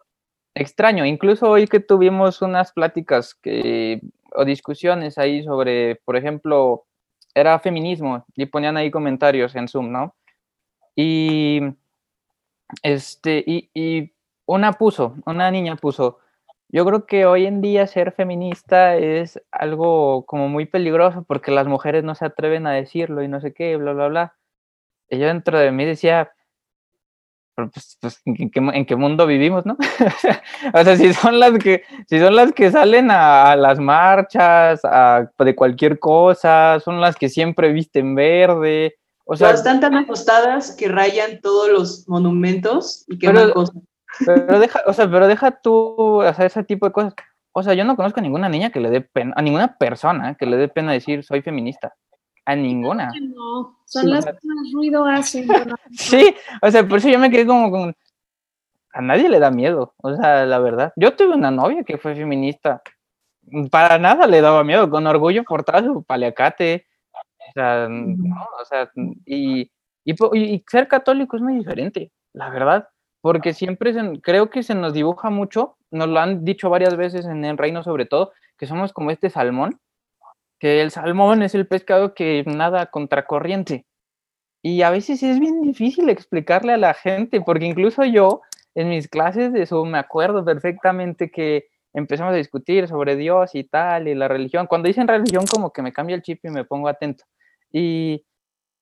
extraño. 0.56 1.06
Incluso 1.06 1.50
hoy 1.50 1.68
que 1.68 1.80
tuvimos 1.80 2.42
unas 2.42 2.72
pláticas 2.74 3.36
que, 3.36 4.02
o 4.36 4.46
discusiones 4.46 5.18
ahí 5.18 5.44
sobre, 5.44 5.98
por 6.06 6.16
ejemplo, 6.16 6.86
era 7.36 7.60
feminismo 7.60 8.26
y 8.36 8.46
ponían 8.46 8.78
ahí 8.78 8.92
comentarios 8.92 9.56
en 9.56 9.68
Zoom, 9.68 9.92
¿no? 9.92 10.16
Y 10.96 11.62
este, 12.82 13.44
y, 13.46 14.14
una 14.46 14.74
puso, 14.74 15.16
una 15.26 15.50
niña 15.52 15.76
puso, 15.78 16.20
yo 16.70 16.86
creo 16.86 17.06
que 17.06 17.26
hoy 17.26 17.46
en 17.46 17.62
día 17.62 17.88
ser 17.88 18.12
feminista 18.12 18.98
es 18.98 19.42
algo 19.52 20.26
como 20.26 20.50
muy 20.50 20.66
peligroso 20.66 21.24
porque 21.24 21.52
las 21.52 21.68
mujeres 21.68 22.04
no 22.04 22.16
se 22.16 22.26
atreven 22.26 22.68
a 22.68 22.72
decirlo 22.72 23.24
y 23.24 23.28
no 23.28 23.40
sé 23.40 23.54
qué, 23.54 23.78
bla, 23.78 23.94
bla, 23.94 24.08
bla. 24.08 24.36
Y 25.10 25.20
yo 25.20 25.28
dentro 25.28 25.60
de 25.60 25.72
mí 25.72 25.86
decía, 25.86 26.34
pues, 27.56 27.98
pues 28.02 28.22
¿en, 28.26 28.86
qué, 28.86 28.96
mundo 28.96 29.28
vivimos, 29.28 29.66
no? 29.66 29.78
o 30.74 30.84
sea, 30.84 30.98
si 30.98 31.14
son 31.14 31.40
las 31.40 31.58
que, 31.60 31.84
si 32.10 32.20
son 32.20 32.36
las 32.36 32.52
que 32.52 32.72
salen 32.72 33.12
a, 33.12 33.56
las 33.56 33.80
marchas, 33.80 34.82
de 35.38 35.56
cualquier 35.56 36.00
cosa, 36.00 36.80
son 36.80 37.00
las 37.00 37.16
que 37.16 37.30
siempre 37.30 37.72
visten 37.72 38.16
verde. 38.16 38.98
O 39.26 39.36
sea, 39.36 39.52
están 39.52 39.80
tan 39.80 39.96
ajustadas 39.96 40.76
que 40.76 40.88
rayan 40.90 41.40
todos 41.42 41.70
los 41.70 42.08
monumentos 42.10 43.06
y 43.08 43.18
que 43.18 43.32
cosas. 43.54 43.76
Pero 44.26 44.60
deja, 44.60 44.82
o 44.86 44.94
sea, 44.94 45.10
pero 45.10 45.28
deja 45.28 45.52
tú 45.52 46.22
hacer 46.22 46.48
ese 46.48 46.64
tipo 46.64 46.86
de 46.86 46.92
cosas. 46.92 47.14
O 47.52 47.64
sea, 47.64 47.74
yo 47.74 47.86
no 47.86 47.96
conozco 47.96 48.20
a 48.20 48.24
ninguna 48.24 48.50
niña 48.50 48.72
que 48.72 48.80
le 48.80 48.90
dé 48.90 49.02
pena, 49.02 49.34
a 49.36 49.42
ninguna 49.42 49.78
persona 49.78 50.36
que 50.36 50.46
le 50.46 50.58
dé 50.58 50.68
pena 50.68 50.92
decir 50.92 51.24
soy 51.24 51.42
feminista. 51.42 51.94
A 52.46 52.56
ninguna. 52.56 53.12
No, 53.22 53.80
son 53.86 54.10
las 54.10 54.26
que 54.26 54.32
más 54.32 54.72
ruido 54.74 55.06
hacen. 55.06 55.48
sí, 55.92 56.36
o 56.62 56.70
sea, 56.70 56.86
por 56.86 56.98
eso 56.98 57.10
yo 57.10 57.20
me 57.20 57.32
quedé 57.32 57.46
como 57.46 57.72
con... 57.72 57.96
A 58.92 59.02
nadie 59.02 59.30
le 59.30 59.40
da 59.40 59.50
miedo, 59.50 59.94
o 59.98 60.16
sea, 60.16 60.46
la 60.46 60.60
verdad. 60.60 60.94
Yo 60.96 61.16
tuve 61.16 61.34
una 61.36 61.50
novia 61.50 61.84
que 61.84 61.98
fue 61.98 62.16
feminista. 62.16 62.82
Para 63.72 63.98
nada 63.98 64.28
le 64.28 64.42
daba 64.42 64.64
miedo, 64.64 64.90
con 64.90 65.08
orgullo 65.08 65.44
portaba 65.44 65.82
su 65.82 66.04
paliacate. 66.04 66.86
O 67.50 67.54
sea, 67.54 67.88
no, 67.90 68.48
o 68.62 68.66
sea, 68.66 68.90
y, 69.26 69.72
y, 70.06 70.64
ser 70.70 70.88
católico 70.88 71.36
es 71.36 71.42
muy 71.42 71.56
diferente, 71.56 72.12
la 72.34 72.50
verdad. 72.50 72.88
Porque 73.22 73.54
siempre 73.54 73.94
creo 74.22 74.50
que 74.50 74.64
se 74.64 74.76
nos 74.76 74.94
dibuja 74.94 75.30
mucho, 75.30 75.78
nos 75.92 76.10
lo 76.10 76.20
han 76.20 76.44
dicho 76.44 76.70
varias 76.70 76.98
veces 76.98 77.26
en 77.26 77.46
el 77.46 77.58
reino 77.58 77.84
sobre 77.84 78.06
todo, 78.06 78.34
que 78.58 78.68
somos 78.68 78.92
como 78.92 79.12
este 79.12 79.30
salmón, 79.30 79.80
que 80.60 80.82
el 80.82 80.92
salmón 80.92 81.42
es 81.42 81.56
el 81.56 81.68
pescado 81.68 82.14
que 82.14 82.44
nada 82.46 82.88
contracorriente. 82.88 83.86
Y 84.62 84.82
a 84.82 84.90
veces 84.90 85.22
es 85.24 85.40
bien 85.40 85.62
difícil 85.62 86.10
explicarle 86.10 86.74
a 86.74 86.78
la 86.78 86.94
gente, 86.94 87.42
porque 87.42 87.66
incluso 87.66 88.04
yo 88.06 88.42
en 88.76 88.90
mis 88.90 89.08
clases 89.08 89.54
de 89.54 89.64
eso 89.64 89.84
me 89.86 89.98
acuerdo 89.98 90.44
perfectamente 90.44 91.32
que 91.32 91.68
empezamos 91.94 92.34
a 92.34 92.38
discutir 92.38 92.88
sobre 92.88 93.16
Dios 93.16 93.56
y 93.56 93.64
tal, 93.64 94.08
y 94.08 94.16
la 94.16 94.28
religión. 94.28 94.68
Cuando 94.68 94.88
dicen 94.88 95.08
religión, 95.08 95.46
como 95.46 95.72
que 95.72 95.82
me 95.82 95.94
cambia 95.94 96.16
el 96.16 96.22
chip 96.22 96.44
y 96.44 96.50
me 96.50 96.66
pongo 96.66 96.88
atento. 96.88 97.24
Y, 97.72 98.26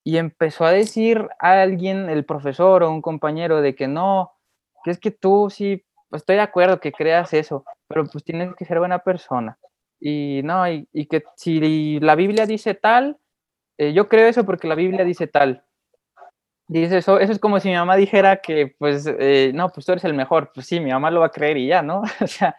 y 0.03 0.17
empezó 0.17 0.65
a 0.65 0.71
decir 0.71 1.27
a 1.39 1.61
alguien, 1.61 2.09
el 2.09 2.25
profesor 2.25 2.83
o 2.83 2.91
un 2.91 3.01
compañero, 3.01 3.61
de 3.61 3.75
que 3.75 3.87
no, 3.87 4.31
que 4.83 4.91
es 4.91 4.99
que 4.99 5.11
tú 5.11 5.49
sí, 5.49 5.85
pues 6.09 6.21
estoy 6.21 6.37
de 6.37 6.41
acuerdo 6.41 6.79
que 6.79 6.91
creas 6.91 7.33
eso, 7.33 7.63
pero 7.87 8.05
pues 8.05 8.23
tienes 8.23 8.53
que 8.55 8.65
ser 8.65 8.79
buena 8.79 8.99
persona. 8.99 9.57
Y 9.99 10.41
no, 10.43 10.67
y, 10.67 10.87
que 11.07 11.23
si 11.35 11.99
la 11.99 12.15
Biblia 12.15 12.45
dice 12.47 12.73
tal, 12.73 13.17
eh, 13.77 13.93
yo 13.93 14.09
creo 14.09 14.27
eso 14.27 14.45
porque 14.45 14.67
la 14.67 14.75
Biblia 14.75 15.05
dice 15.05 15.27
tal. 15.27 15.63
Dice 16.67 16.97
eso, 16.97 17.19
eso 17.19 17.31
es 17.31 17.39
como 17.39 17.59
si 17.59 17.69
mi 17.69 17.75
mamá 17.75 17.95
dijera 17.97 18.37
que, 18.37 18.75
pues, 18.79 19.05
eh, 19.19 19.51
no, 19.53 19.69
pues 19.69 19.85
tú 19.85 19.91
eres 19.91 20.05
el 20.05 20.13
mejor. 20.13 20.51
Pues 20.53 20.65
sí, 20.65 20.79
mi 20.79 20.91
mamá 20.91 21.11
lo 21.11 21.19
va 21.19 21.27
a 21.27 21.31
creer 21.31 21.57
y 21.57 21.67
ya, 21.67 21.81
¿no? 21.81 22.01
o 22.21 22.27
sea, 22.27 22.55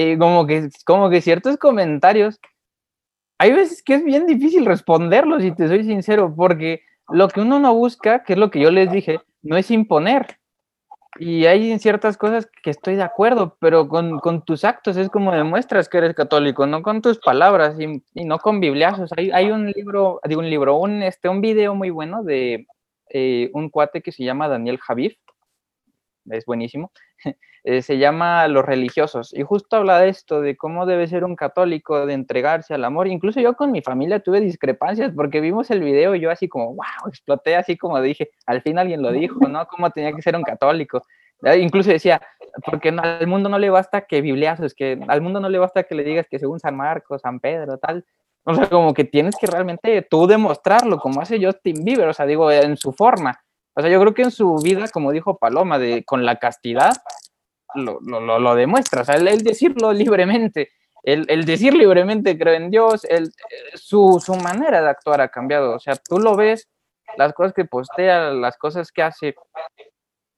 eh, 0.00 0.16
como, 0.16 0.46
que, 0.46 0.68
como 0.84 1.10
que 1.10 1.20
ciertos 1.20 1.56
comentarios, 1.56 2.38
hay 3.36 3.52
veces 3.52 3.82
que 3.82 3.94
es 3.94 4.04
bien 4.04 4.26
difícil 4.26 4.64
responderlos, 4.64 5.42
si 5.42 5.50
te 5.50 5.66
soy 5.66 5.82
sincero, 5.82 6.32
porque 6.36 6.82
lo 7.08 7.26
que 7.26 7.40
uno 7.40 7.58
no 7.58 7.74
busca, 7.74 8.22
que 8.22 8.34
es 8.34 8.38
lo 8.38 8.48
que 8.48 8.60
yo 8.60 8.70
les 8.70 8.92
dije, 8.92 9.20
no 9.42 9.56
es 9.56 9.72
imponer, 9.72 10.38
y 11.18 11.46
hay 11.46 11.76
ciertas 11.80 12.16
cosas 12.16 12.48
que 12.62 12.70
estoy 12.70 12.94
de 12.94 13.02
acuerdo, 13.02 13.56
pero 13.58 13.88
con, 13.88 14.20
con, 14.20 14.44
tus 14.44 14.62
actos 14.64 14.96
es 14.96 15.08
como 15.08 15.32
demuestras 15.32 15.88
que 15.88 15.98
eres 15.98 16.14
católico, 16.14 16.64
no 16.68 16.80
con 16.82 17.02
tus 17.02 17.18
palabras 17.18 17.74
y, 17.80 18.00
y 18.14 18.24
no 18.24 18.38
con 18.38 18.60
bibliazos. 18.60 19.10
Hay, 19.16 19.32
hay, 19.32 19.50
un 19.50 19.68
libro, 19.68 20.20
digo 20.28 20.40
un 20.40 20.48
libro, 20.48 20.76
un, 20.76 21.02
este, 21.02 21.28
un 21.28 21.40
video 21.40 21.74
muy 21.74 21.90
bueno 21.90 22.22
de 22.22 22.68
eh, 23.10 23.50
un 23.52 23.68
cuate 23.68 24.00
que 24.00 24.12
se 24.12 24.22
llama 24.22 24.46
Daniel 24.46 24.78
Javif, 24.78 25.16
es 26.30 26.44
buenísimo, 26.44 26.92
eh, 27.64 27.82
se 27.82 27.98
llama 27.98 28.46
Los 28.48 28.64
religiosos 28.64 29.34
y 29.34 29.42
justo 29.42 29.76
habla 29.76 29.98
de 30.00 30.08
esto, 30.08 30.40
de 30.40 30.56
cómo 30.56 30.86
debe 30.86 31.06
ser 31.06 31.24
un 31.24 31.36
católico, 31.36 32.06
de 32.06 32.14
entregarse 32.14 32.74
al 32.74 32.84
amor. 32.84 33.08
Incluso 33.08 33.40
yo 33.40 33.54
con 33.54 33.72
mi 33.72 33.82
familia 33.82 34.20
tuve 34.20 34.40
discrepancias 34.40 35.12
porque 35.14 35.40
vimos 35.40 35.70
el 35.70 35.80
video 35.80 36.14
y 36.14 36.20
yo 36.20 36.30
así 36.30 36.48
como, 36.48 36.74
wow, 36.74 37.08
exploté 37.08 37.56
así 37.56 37.76
como 37.76 38.00
dije, 38.00 38.30
al 38.46 38.62
fin 38.62 38.78
alguien 38.78 39.02
lo 39.02 39.12
dijo, 39.12 39.40
¿no? 39.48 39.66
¿Cómo 39.66 39.90
tenía 39.90 40.12
que 40.12 40.22
ser 40.22 40.36
un 40.36 40.42
católico? 40.42 41.02
Incluso 41.56 41.90
decía, 41.90 42.20
porque 42.64 42.88
al 42.88 43.26
mundo 43.26 43.48
no 43.48 43.58
le 43.58 43.70
basta 43.70 44.02
que 44.02 44.20
bibliazos, 44.20 44.74
que 44.74 44.98
al 45.06 45.20
mundo 45.20 45.38
no 45.40 45.48
le 45.48 45.58
basta 45.58 45.84
que 45.84 45.94
le 45.94 46.02
digas 46.02 46.26
que 46.28 46.38
según 46.38 46.58
San 46.58 46.76
Marcos, 46.76 47.22
San 47.22 47.38
Pedro, 47.38 47.78
tal. 47.78 48.04
O 48.44 48.54
sea, 48.54 48.68
como 48.68 48.94
que 48.94 49.04
tienes 49.04 49.36
que 49.36 49.46
realmente 49.46 50.02
tú 50.02 50.26
demostrarlo, 50.26 50.98
como 50.98 51.20
hace 51.20 51.44
Justin 51.44 51.84
Bieber, 51.84 52.08
o 52.08 52.12
sea, 52.12 52.26
digo, 52.26 52.50
en 52.50 52.76
su 52.76 52.92
forma. 52.92 53.40
O 53.74 53.80
sea, 53.80 53.90
yo 53.90 54.00
creo 54.00 54.14
que 54.14 54.22
en 54.22 54.30
su 54.30 54.56
vida, 54.56 54.86
como 54.92 55.12
dijo 55.12 55.38
Paloma, 55.38 55.78
de, 55.78 56.04
con 56.04 56.24
la 56.24 56.36
castidad, 56.36 56.92
lo, 57.74 58.00
lo, 58.00 58.38
lo 58.38 58.54
demuestra. 58.54 59.02
O 59.02 59.04
sea, 59.04 59.16
el, 59.16 59.42
decirlo 59.42 59.92
libremente, 59.92 60.70
el, 61.02 61.44
decir 61.44 61.74
libremente 61.74 62.38
creo 62.38 62.54
en 62.54 62.70
Dios, 62.70 63.04
el, 63.04 63.32
su, 63.74 64.22
su 64.24 64.34
manera 64.36 64.82
de 64.82 64.88
actuar 64.88 65.20
ha 65.20 65.28
cambiado. 65.28 65.74
O 65.74 65.80
sea, 65.80 65.96
tú 65.96 66.18
lo 66.18 66.36
ves, 66.36 66.68
las 67.16 67.32
cosas 67.32 67.52
que 67.54 67.64
postea, 67.64 68.30
las 68.30 68.56
cosas 68.56 68.92
que 68.92 69.02
hace, 69.02 69.34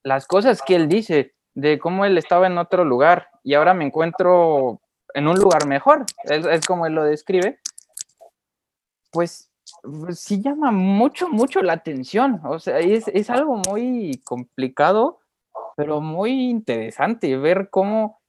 las 0.02 0.26
cosas 0.26 0.62
que 0.62 0.76
él 0.76 0.88
dice, 0.88 1.34
de 1.54 1.78
cómo 1.78 2.04
él 2.04 2.16
estaba 2.16 2.46
en 2.46 2.58
otro 2.58 2.84
lugar 2.84 3.28
y 3.42 3.54
ahora 3.54 3.74
me 3.74 3.84
encuentro 3.84 4.80
en 5.14 5.26
un 5.26 5.36
lugar 5.36 5.66
mejor, 5.66 6.04
es, 6.24 6.46
es 6.46 6.64
como 6.64 6.86
él 6.86 6.94
lo 6.94 7.02
describe, 7.02 7.58
pues 9.10 9.50
pues, 9.82 10.20
sí 10.20 10.40
llama 10.40 10.70
mucho, 10.70 11.28
mucho 11.28 11.62
la 11.62 11.74
atención. 11.74 12.40
O 12.44 12.58
sea, 12.58 12.78
es, 12.78 13.08
es 13.08 13.30
algo 13.30 13.56
muy 13.56 14.20
complicado, 14.24 15.20
pero 15.80 16.02
muy 16.02 16.50
interesante 16.50 17.38
ver 17.38 17.70
cómo 17.70 18.20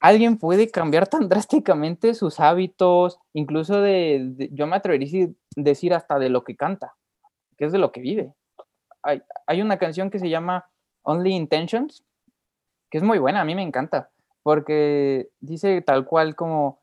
alguien 0.00 0.38
puede 0.38 0.70
cambiar 0.70 1.06
tan 1.08 1.28
drásticamente 1.28 2.14
sus 2.14 2.40
hábitos, 2.40 3.18
incluso 3.34 3.82
de, 3.82 4.48
yo 4.50 4.66
me 4.66 4.76
atrevería 4.76 5.26
a 5.26 5.28
decir 5.56 5.92
hasta 5.92 6.18
de 6.18 6.30
lo 6.30 6.42
que 6.42 6.56
canta, 6.56 6.94
que 7.58 7.66
es 7.66 7.72
de 7.72 7.76
lo 7.76 7.92
que 7.92 8.00
vive. 8.00 8.32
Hay, 9.02 9.20
hay, 9.46 9.60
una 9.60 9.76
canción 9.76 10.08
que 10.08 10.18
se 10.18 10.30
llama 10.30 10.70
Only 11.02 11.34
Intentions, 11.34 12.02
que 12.88 12.96
es 12.96 13.04
muy 13.04 13.18
buena, 13.18 13.42
a 13.42 13.44
mí 13.44 13.54
me 13.54 13.62
encanta, 13.62 14.08
porque 14.42 15.28
dice 15.40 15.82
tal 15.82 16.06
cual 16.06 16.34
como, 16.34 16.80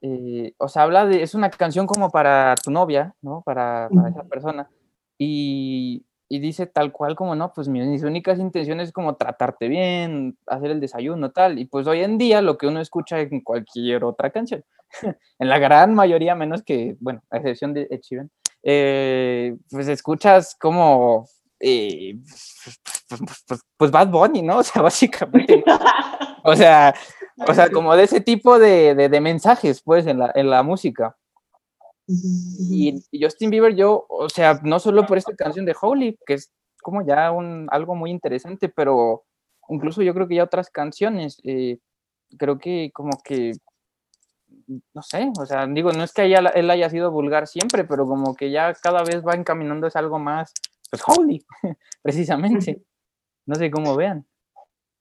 eh, 0.00 0.54
o 0.56 0.68
sea, 0.68 0.84
habla 0.84 1.04
de, 1.04 1.22
es 1.22 1.34
una 1.34 1.50
canción 1.50 1.86
como 1.86 2.10
para 2.10 2.54
tu 2.54 2.70
novia, 2.70 3.14
¿no? 3.20 3.42
Para, 3.42 3.90
esa 4.08 4.24
persona. 4.24 4.70
Y, 5.18 6.06
y, 6.28 6.38
dice 6.38 6.66
tal 6.66 6.92
cual 6.92 7.16
como, 7.16 7.34
no, 7.34 7.52
pues 7.52 7.68
mis, 7.68 8.02
únicas 8.02 8.38
intenciones 8.38 8.88
es 8.88 8.92
como 8.92 9.16
tratarte 9.16 9.68
bien, 9.68 10.36
hacer 10.46 10.70
el 10.70 10.80
desayuno, 10.80 11.30
tal. 11.30 11.58
Y 11.58 11.66
pues 11.66 11.86
hoy 11.86 12.02
en 12.02 12.18
día 12.18 12.42
lo 12.42 12.58
que 12.58 12.66
uno 12.66 12.80
escucha 12.80 13.20
en 13.20 13.40
cualquier 13.40 14.04
otra 14.04 14.30
canción, 14.30 14.64
en 15.38 15.48
la 15.48 15.58
gran 15.58 15.94
mayoría, 15.94 16.34
menos 16.34 16.62
que, 16.62 16.96
bueno, 17.00 17.22
a 17.30 17.38
excepción 17.38 17.74
de 17.74 17.88
Ed 17.90 18.00
eh, 18.66 19.56
pues 19.70 19.88
escuchas 19.88 20.56
como, 20.58 21.26
eh, 21.60 22.16
pues, 23.08 23.60
pues, 23.76 23.90
Bad 23.90 24.08
Bunny, 24.08 24.42
¿no? 24.42 24.58
O 24.58 24.62
sea, 24.62 24.82
básicamente. 24.82 25.62
o 26.44 26.56
sea, 26.56 26.94
o 27.46 27.54
sea, 27.54 27.70
como 27.70 27.94
de 27.94 28.04
ese 28.04 28.20
tipo 28.20 28.58
de, 28.58 28.94
de, 28.94 29.20
mensajes, 29.20 29.82
pues, 29.82 30.06
en 30.06 30.18
la, 30.18 30.32
en 30.34 30.50
la 30.50 30.62
música. 30.62 31.16
Y, 32.06 33.02
Justin 33.18 33.50
Bieber, 33.50 33.74
yo, 33.74 34.06
o 34.08 34.28
sea, 34.28 34.60
no 34.62 34.78
solo 34.78 35.06
por 35.06 35.18
esta 35.18 35.34
canción 35.34 35.64
de 35.64 35.74
Holy, 35.80 36.18
que 36.26 36.34
es 36.34 36.52
como 36.82 37.04
ya 37.06 37.30
un, 37.30 37.66
algo 37.70 37.94
muy 37.94 38.10
interesante, 38.10 38.68
pero 38.68 39.24
incluso 39.68 40.02
yo 40.02 40.12
creo 40.12 40.28
que 40.28 40.36
ya 40.36 40.44
otras 40.44 40.70
canciones, 40.70 41.40
eh, 41.44 41.78
creo 42.38 42.58
que 42.58 42.90
como 42.92 43.18
que, 43.24 43.52
no 44.92 45.02
sé, 45.02 45.32
o 45.40 45.46
sea, 45.46 45.66
digo, 45.66 45.92
no 45.92 46.04
es 46.04 46.12
que 46.12 46.24
él 46.24 46.70
haya 46.70 46.90
sido 46.90 47.10
vulgar 47.10 47.46
siempre, 47.46 47.84
pero 47.84 48.06
como 48.06 48.34
que 48.34 48.50
ya 48.50 48.74
cada 48.74 49.02
vez 49.02 49.24
va 49.26 49.34
encaminando 49.34 49.86
es 49.86 49.96
algo 49.96 50.18
más, 50.18 50.52
pues, 50.90 51.02
Holy, 51.06 51.44
precisamente. 52.02 52.82
No 53.46 53.56
sé 53.56 53.70
cómo 53.70 53.96
vean. 53.96 54.26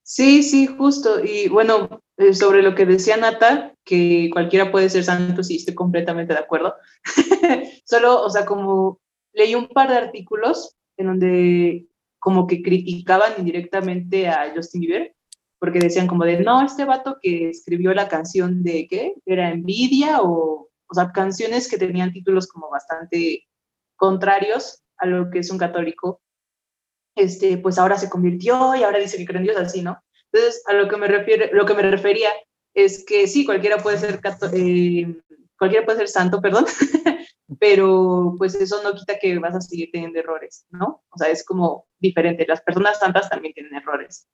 Sí, 0.04 0.44
sí, 0.44 0.68
justo. 0.68 1.24
Y 1.24 1.48
bueno, 1.48 2.02
eh, 2.18 2.34
sobre 2.34 2.62
lo 2.62 2.76
que 2.76 2.86
decía 2.86 3.18
Nata, 3.18 3.74
que 3.84 4.30
cualquiera 4.32 4.72
puede 4.72 4.90
ser 4.90 5.04
santo, 5.04 5.44
sí, 5.44 5.56
estoy 5.56 5.76
completamente 5.76 6.34
de 6.34 6.40
acuerdo. 6.40 6.76
Solo, 7.86 8.22
o 8.22 8.30
sea, 8.30 8.46
como 8.46 9.00
leí 9.34 9.56
un 9.56 9.68
par 9.68 9.90
de 9.90 9.98
artículos 9.98 10.76
en 10.98 11.08
donde 11.08 11.88
como 12.20 12.48
que 12.48 12.62
criticaban 12.62 13.34
indirectamente 13.38 14.28
a 14.28 14.54
Justin 14.56 14.82
Bieber, 14.82 15.16
porque 15.60 15.80
decían 15.80 16.08
como 16.08 16.26
de, 16.26 16.40
no, 16.40 16.66
este 16.66 16.86
vato 16.86 17.18
que 17.22 17.50
escribió 17.50 17.94
la 17.94 18.08
canción 18.08 18.64
de, 18.64 18.88
¿qué? 18.90 19.16
Era 19.26 19.50
Envidia 19.50 20.22
o, 20.22 20.70
o 20.88 20.94
sea, 20.94 21.12
canciones 21.12 21.70
que 21.70 21.78
tenían 21.78 22.14
títulos 22.14 22.48
como 22.48 22.70
bastante 22.70 23.48
contrarios 23.96 24.84
a 24.98 25.08
lo 25.08 25.30
que 25.30 25.40
es 25.40 25.50
un 25.50 25.58
católico 25.58 26.22
este, 27.16 27.58
pues 27.58 27.78
ahora 27.78 27.98
se 27.98 28.10
convirtió 28.10 28.76
y 28.76 28.84
ahora 28.84 29.00
dice 29.00 29.18
que 29.18 29.26
cree 29.26 29.42
Dios 29.42 29.58
así, 29.58 29.82
¿no? 29.82 30.02
Entonces, 30.32 30.64
a 30.68 30.74
lo 30.74 30.88
que 30.88 30.98
me, 30.98 31.08
refiere, 31.08 31.52
lo 31.54 31.66
que 31.66 31.76
me 31.76 31.84
refería 31.84 32.30
es 32.74 33.06
que 33.06 33.28
sí, 33.28 33.46
cualquiera 33.46 33.78
puede 33.78 33.98
ser, 33.98 34.20
eh, 34.54 35.16
cualquiera 35.58 35.86
puede 35.86 36.00
ser 36.00 36.10
santo, 36.10 36.42
perdón, 36.42 36.66
pero 37.60 38.34
pues 38.38 38.56
eso 38.56 38.82
no 38.82 38.94
quita 38.94 39.20
que 39.20 39.38
vas 39.38 39.56
a 39.56 39.62
seguir 39.62 39.90
teniendo 39.92 40.20
errores, 40.20 40.66
¿no? 40.72 41.04
O 41.10 41.18
sea, 41.18 41.30
es 41.30 41.46
como 41.46 41.86
diferente. 42.00 42.46
Las 42.48 42.62
personas 42.62 43.00
santas 43.00 43.30
también 43.30 43.54
tienen 43.54 43.76
errores. 43.76 44.28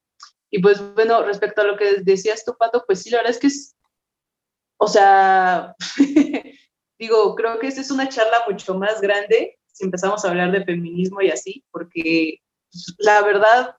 Y 0.49 0.61
pues 0.61 0.81
bueno, 0.95 1.23
respecto 1.23 1.61
a 1.61 1.65
lo 1.65 1.77
que 1.77 2.01
decías 2.01 2.45
tú, 2.45 2.55
Pato, 2.57 2.83
pues 2.87 3.01
sí, 3.01 3.09
la 3.09 3.17
verdad 3.17 3.31
es 3.31 3.39
que 3.39 3.47
es, 3.47 3.75
o 4.77 4.87
sea, 4.87 5.75
digo, 6.99 7.35
creo 7.35 7.59
que 7.59 7.67
esta 7.67 7.81
es 7.81 7.91
una 7.91 8.07
charla 8.09 8.37
mucho 8.47 8.73
más 8.75 9.01
grande 9.01 9.59
si 9.79 9.85
empezamos 9.85 10.25
a 10.25 10.29
hablar 10.29 10.51
de 10.51 10.65
feminismo 10.65 11.21
y 11.21 11.29
así, 11.29 11.63
porque 11.71 12.41
la 12.99 13.21
verdad, 13.21 13.75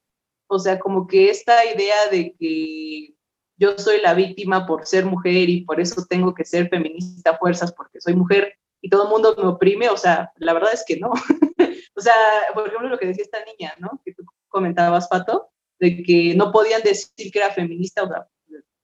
o 0.48 0.58
sea, 0.58 0.78
como 0.78 1.06
que 1.06 1.30
esta 1.30 1.64
idea 1.64 2.08
de 2.10 2.34
que 2.38 3.14
yo 3.56 3.76
soy 3.78 4.00
la 4.00 4.14
víctima 4.14 4.66
por 4.66 4.86
ser 4.86 5.04
mujer 5.04 5.48
y 5.48 5.64
por 5.64 5.80
eso 5.80 6.04
tengo 6.08 6.34
que 6.34 6.44
ser 6.44 6.68
feminista 6.68 7.30
a 7.30 7.38
fuerzas 7.38 7.72
porque 7.72 8.00
soy 8.00 8.14
mujer 8.14 8.54
y 8.80 8.88
todo 8.88 9.04
el 9.04 9.10
mundo 9.10 9.34
me 9.36 9.46
oprime, 9.46 9.88
o 9.90 9.96
sea, 9.96 10.32
la 10.36 10.54
verdad 10.54 10.72
es 10.72 10.84
que 10.86 10.98
no. 10.98 11.10
o 11.94 12.00
sea, 12.00 12.14
por 12.54 12.66
ejemplo, 12.66 12.88
lo 12.88 12.98
que 12.98 13.06
decía 13.06 13.24
esta 13.24 13.44
niña, 13.44 13.74
¿no? 13.78 14.00
Que 14.04 14.14
tú 14.14 14.24
comentabas, 14.48 15.08
Pato, 15.08 15.50
de 15.78 16.02
que 16.02 16.34
no 16.34 16.50
podían 16.50 16.82
decir 16.82 17.30
que 17.30 17.38
era 17.38 17.50
feminista, 17.50 18.02
o 18.02 18.08
sea, 18.08 18.26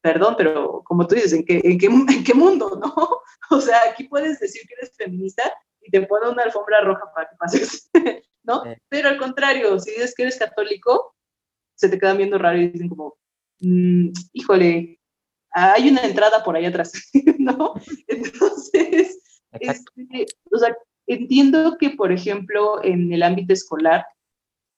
perdón, 0.02 0.34
pero 0.36 0.82
como 0.84 1.06
tú 1.06 1.14
dices, 1.14 1.32
¿en 1.32 1.44
qué, 1.44 1.60
en 1.64 1.78
qué, 1.78 1.86
en 1.86 2.24
qué 2.24 2.34
mundo, 2.34 2.78
no? 2.80 2.94
O 3.50 3.60
sea, 3.60 3.78
aquí 3.88 4.04
puedes 4.04 4.40
decir 4.40 4.62
que 4.66 4.74
eres 4.74 4.96
feminista 4.96 5.44
y 5.80 5.90
te 5.90 6.02
pone 6.02 6.28
una 6.28 6.42
alfombra 6.42 6.80
roja 6.80 7.04
para 7.14 7.28
que 7.28 7.36
pases, 7.36 7.88
¿no? 8.46 8.62
Pero 8.88 9.08
al 9.08 9.18
contrario, 9.18 9.78
si 9.78 9.90
dices 9.90 10.14
que 10.14 10.22
eres 10.22 10.38
católico, 10.38 11.14
se 11.74 11.88
te 11.88 11.98
quedan 11.98 12.18
viendo 12.18 12.38
raro 12.38 12.58
y 12.58 12.68
dicen 12.68 12.88
como, 12.88 13.16
mm, 13.60 14.08
híjole, 14.32 15.00
hay 15.52 15.88
una 15.88 16.02
entrada 16.02 16.42
por 16.44 16.56
ahí 16.56 16.66
atrás, 16.66 16.92
¿no? 17.38 17.74
Entonces, 18.08 19.18
este, 19.52 20.26
o 20.50 20.58
sea, 20.58 20.76
entiendo 21.06 21.76
que, 21.78 21.90
por 21.90 22.12
ejemplo, 22.12 22.82
en 22.84 23.12
el 23.12 23.22
ámbito 23.22 23.52
escolar 23.52 24.06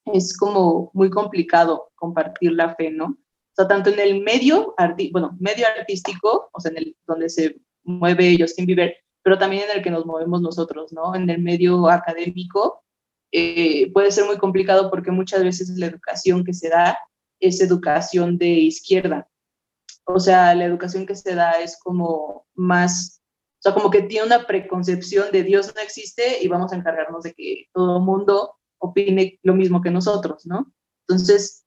es 0.07 0.37
como 0.37 0.90
muy 0.94 1.11
complicado 1.11 1.90
compartir 1.94 2.52
la 2.52 2.74
fe, 2.74 2.90
¿no? 2.90 3.07
O 3.07 3.54
sea, 3.54 3.68
tanto 3.68 3.90
en 3.90 3.98
el 3.98 4.22
medio, 4.22 4.74
bueno, 5.12 5.37
medio 5.40 5.66
artístico, 5.66 6.48
o 6.52 6.61
sea, 6.61 6.70
en 6.70 6.78
el 6.78 6.96
donde 7.07 7.28
se 7.28 7.57
mueve 7.83 8.37
Justin 8.38 8.66
Bieber, 8.66 8.96
pero 9.22 9.37
también 9.37 9.64
en 9.64 9.76
el 9.76 9.83
que 9.83 9.90
nos 9.90 10.07
movemos 10.07 10.40
nosotros, 10.40 10.92
¿no? 10.92 11.14
En 11.14 11.28
el 11.28 11.42
medio 11.42 11.88
académico 11.88 12.85
eh, 13.32 13.90
puede 13.92 14.10
ser 14.10 14.24
muy 14.24 14.38
complicado 14.38 14.90
porque 14.90 15.10
muchas 15.10 15.42
veces 15.42 15.68
la 15.76 15.86
educación 15.86 16.44
que 16.44 16.54
se 16.54 16.68
da 16.68 16.98
es 17.40 17.60
educación 17.60 18.38
de 18.38 18.48
izquierda. 18.48 19.28
O 20.04 20.18
sea, 20.18 20.54
la 20.54 20.64
educación 20.64 21.06
que 21.06 21.14
se 21.14 21.34
da 21.34 21.52
es 21.60 21.78
como 21.78 22.46
más, 22.54 23.20
o 23.58 23.62
sea, 23.62 23.74
como 23.74 23.90
que 23.90 24.02
tiene 24.02 24.26
una 24.26 24.46
preconcepción 24.46 25.30
de 25.32 25.42
Dios 25.42 25.72
no 25.74 25.82
existe 25.82 26.42
y 26.42 26.48
vamos 26.48 26.72
a 26.72 26.76
encargarnos 26.76 27.22
de 27.22 27.34
que 27.34 27.66
todo 27.72 27.98
el 27.98 28.04
mundo 28.04 28.54
opine 28.78 29.38
lo 29.42 29.54
mismo 29.54 29.82
que 29.82 29.90
nosotros, 29.90 30.46
¿no? 30.46 30.72
Entonces, 31.06 31.66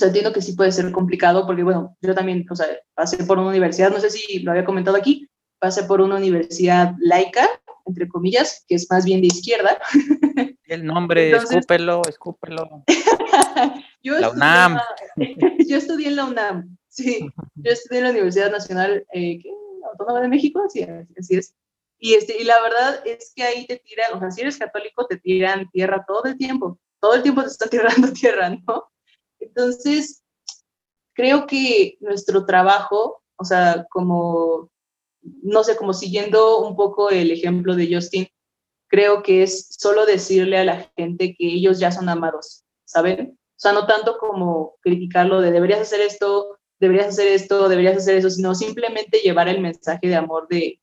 o 0.00 0.04
entiendo 0.04 0.32
que 0.32 0.40
sí 0.40 0.54
puede 0.54 0.72
ser 0.72 0.90
complicado 0.92 1.46
porque, 1.46 1.62
bueno, 1.62 1.96
yo 2.00 2.14
también, 2.14 2.46
o 2.50 2.56
sea, 2.56 2.66
pasé 2.94 3.22
por 3.24 3.38
una 3.38 3.48
universidad, 3.48 3.90
no 3.90 4.00
sé 4.00 4.10
si 4.10 4.38
lo 4.38 4.52
había 4.52 4.64
comentado 4.64 4.96
aquí, 4.96 5.28
pasé 5.58 5.84
por 5.84 6.00
una 6.00 6.16
universidad 6.16 6.94
laica, 6.98 7.48
entre 7.86 8.08
comillas, 8.08 8.64
que 8.66 8.74
es 8.76 8.90
más 8.90 9.04
bien 9.04 9.20
de 9.20 9.28
izquierda. 9.28 9.78
El 10.64 10.84
nombre, 10.84 11.30
escúpelo, 11.36 12.02
escúpelo. 12.08 12.84
yo 14.02 14.18
la 14.18 14.30
UNAM. 14.30 14.78
yo 15.68 15.76
estudié 15.76 16.08
en 16.08 16.16
la 16.16 16.24
UNAM, 16.24 16.76
sí. 16.88 17.28
Yo 17.54 17.72
estudié 17.72 17.98
en 17.98 18.04
la 18.04 18.10
Universidad 18.10 18.50
Nacional 18.50 19.06
eh, 19.12 19.42
Autónoma 19.90 20.20
de 20.22 20.28
México, 20.28 20.62
así, 20.64 20.86
así 21.18 21.36
es. 21.36 21.54
Y, 21.98 22.14
este, 22.14 22.40
y 22.40 22.44
la 22.44 22.60
verdad 22.60 23.06
es 23.06 23.32
que 23.34 23.44
ahí 23.44 23.64
te 23.66 23.76
tiran, 23.76 24.14
o 24.14 24.18
sea, 24.18 24.30
si 24.32 24.40
eres 24.40 24.58
católico, 24.58 25.06
te 25.06 25.18
tiran 25.18 25.70
tierra 25.70 26.04
todo 26.04 26.24
el 26.24 26.36
tiempo. 26.36 26.80
Todo 27.00 27.14
el 27.14 27.22
tiempo 27.22 27.42
te 27.42 27.48
están 27.48 27.70
tirando 27.70 28.12
tierra, 28.12 28.50
¿no? 28.50 28.90
Entonces, 29.38 30.24
creo 31.14 31.46
que 31.46 31.96
nuestro 32.00 32.44
trabajo, 32.44 33.22
o 33.36 33.44
sea, 33.44 33.86
como, 33.88 34.71
no 35.22 35.64
sé, 35.64 35.76
como 35.76 35.92
siguiendo 35.92 36.60
un 36.60 36.76
poco 36.76 37.10
el 37.10 37.30
ejemplo 37.30 37.74
de 37.76 37.94
Justin, 37.94 38.28
creo 38.88 39.22
que 39.22 39.42
es 39.42 39.68
solo 39.78 40.04
decirle 40.06 40.58
a 40.58 40.64
la 40.64 40.90
gente 40.96 41.34
que 41.38 41.46
ellos 41.46 41.78
ya 41.78 41.90
son 41.90 42.08
amados, 42.08 42.64
¿saben? 42.84 43.38
O 43.38 43.60
sea, 43.62 43.72
no 43.72 43.86
tanto 43.86 44.18
como 44.18 44.76
criticarlo 44.80 45.40
de 45.40 45.52
deberías 45.52 45.80
hacer 45.80 46.00
esto, 46.00 46.58
deberías 46.80 47.08
hacer 47.08 47.28
esto, 47.28 47.68
deberías 47.68 47.96
hacer 47.96 48.16
eso, 48.16 48.28
sino 48.28 48.54
simplemente 48.54 49.18
llevar 49.18 49.48
el 49.48 49.60
mensaje 49.60 50.08
de 50.08 50.16
amor 50.16 50.48
de, 50.48 50.80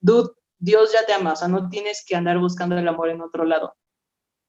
dude, 0.00 0.30
Dios 0.58 0.92
ya 0.92 1.06
te 1.06 1.12
ama, 1.12 1.32
o 1.32 1.36
sea, 1.36 1.48
no 1.48 1.70
tienes 1.70 2.04
que 2.06 2.16
andar 2.16 2.38
buscando 2.38 2.76
el 2.76 2.86
amor 2.86 3.08
en 3.08 3.22
otro 3.22 3.44
lado. 3.44 3.74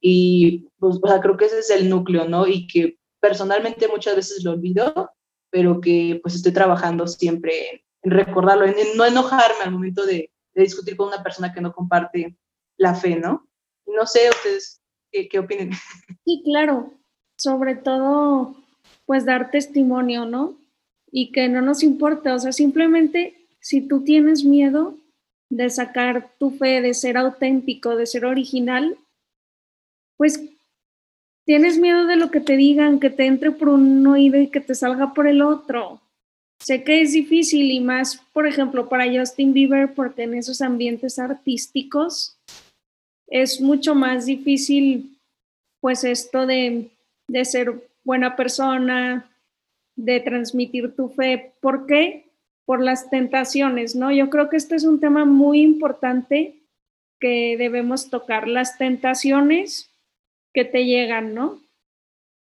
Y, 0.02 0.68
pues, 0.80 0.98
o 1.02 1.08
sea, 1.08 1.22
creo 1.22 1.38
que 1.38 1.46
ese 1.46 1.60
es 1.60 1.70
el 1.70 1.88
núcleo, 1.88 2.28
¿no? 2.28 2.48
Y 2.48 2.68
que 2.68 2.98
personalmente 3.22 3.88
muchas 3.88 4.16
veces 4.16 4.44
lo 4.44 4.52
olvido, 4.52 5.12
pero 5.52 5.80
que 5.80 6.20
pues 6.24 6.36
estoy 6.36 6.52
trabajando 6.52 7.08
siempre 7.08 7.86
en, 8.04 8.12
recordarlo, 8.12 8.66
en, 8.66 8.76
no 8.96 9.06
enojarme 9.06 9.64
al 9.64 9.72
momento 9.72 10.06
de, 10.06 10.32
discutir 10.54 10.98
con 10.98 11.08
una 11.08 11.24
persona 11.24 11.54
que 11.54 11.62
no 11.62 11.72
comparte 11.72 12.38
la 12.78 12.94
fe, 12.94 13.16
¿no? 13.16 13.48
No 13.86 14.06
sé, 14.06 14.30
ustedes, 14.30 14.82
¿qué, 15.12 15.30
qué 15.30 15.40
opinen? 15.40 15.72
Sí, 16.26 16.42
claro, 16.46 16.94
sobre 17.36 17.76
todo, 17.76 18.56
pues 19.06 19.26
dar 19.26 19.50
testimonio, 19.50 20.26
¿no? 20.26 20.56
Y 21.12 21.32
que 21.32 21.50
no 21.50 21.62
nos 21.62 21.84
importa, 21.84 22.36
o 22.36 22.40
sea, 22.40 22.52
simplemente 22.52 23.48
si 23.60 23.82
tú 23.82 24.04
tienes 24.04 24.44
miedo, 24.44 24.96
de 25.52 25.70
sacar 25.70 26.32
tu 26.40 26.52
fe, 26.52 26.82
de 26.82 26.94
ser 26.94 27.18
auténtico, 27.18 27.98
de 27.98 28.06
ser 28.08 28.26
original, 28.26 28.98
pues 30.16 30.42
tienes 31.46 31.78
miedo 31.78 32.06
de 32.06 32.16
lo 32.16 32.32
que 32.32 32.40
te 32.40 32.56
digan, 32.56 33.02
que 33.02 33.10
te 33.10 33.26
entre 33.26 33.52
por 33.52 33.68
un 33.68 34.08
oído 34.08 34.40
y 34.40 34.48
que 34.48 34.62
te 34.62 34.74
salga 34.76 35.14
por 35.14 35.28
el 35.28 35.42
otro. 35.42 36.00
Sé 36.62 36.84
que 36.84 37.02
es 37.02 37.14
difícil 37.14 37.72
y 37.72 37.80
más, 37.80 38.18
por 38.34 38.48
ejemplo, 38.48 38.88
para 38.88 39.12
Justin 39.12 39.52
Bieber, 39.54 39.94
porque 39.94 40.24
en 40.24 40.36
esos 40.36 40.62
ambientes 40.62 41.18
artísticos 41.18 42.38
es 43.28 43.60
mucho 43.60 43.96
más 43.96 44.26
difícil, 44.26 45.18
pues 45.80 46.04
esto 46.04 46.46
de, 46.46 46.92
de 47.28 47.46
ser 47.46 47.90
buena 48.04 48.36
persona, 48.36 49.30
de 49.96 50.20
transmitir 50.20 50.96
tu 50.96 51.10
fe. 51.10 51.54
¿Por 51.62 51.88
qué? 51.88 52.32
por 52.72 52.82
las 52.82 53.10
tentaciones, 53.10 53.98
¿no? 53.98 54.14
Yo 54.14 54.30
creo 54.30 54.50
que 54.50 54.56
este 54.56 54.76
es 54.76 54.86
un 54.86 55.02
tema 55.02 55.26
muy 55.26 55.62
importante 55.62 56.56
que 57.20 57.58
debemos 57.58 58.10
tocar, 58.10 58.48
las 58.48 58.78
tentaciones 58.78 59.92
que 60.54 60.64
te 60.64 60.86
llegan, 60.86 61.34
¿no? 61.34 61.60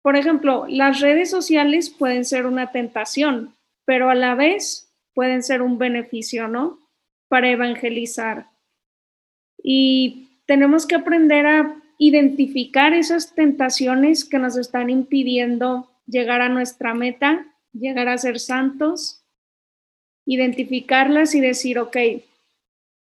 Por 0.01 0.17
ejemplo, 0.17 0.65
las 0.67 0.99
redes 0.99 1.29
sociales 1.29 1.89
pueden 1.89 2.25
ser 2.25 2.45
una 2.45 2.73
tentación, 2.73 3.55
pero 3.87 4.11
a 4.11 4.15
la 4.15 4.35
vez 4.35 4.93
pueden 5.15 5.41
ser 5.41 5.63
un 5.63 5.79
beneficio, 5.79 6.47
¿no? 6.47 6.77
Para 7.27 7.49
evangelizar. 7.49 8.51
Y 9.63 10.41
tenemos 10.45 10.85
que 10.85 10.95
aprender 10.95 11.47
a 11.47 11.81
identificar 11.97 12.93
esas 12.93 13.33
tentaciones 13.33 14.25
que 14.25 14.37
nos 14.37 14.57
están 14.57 14.91
impidiendo 14.91 15.89
llegar 16.05 16.41
a 16.41 16.49
nuestra 16.49 16.93
meta, 16.93 17.47
llegar 17.73 18.09
a 18.09 18.19
ser 18.19 18.39
santos 18.39 19.23
identificarlas 20.27 21.33
y 21.33 21.41
decir, 21.41 21.79
ok, 21.79 21.97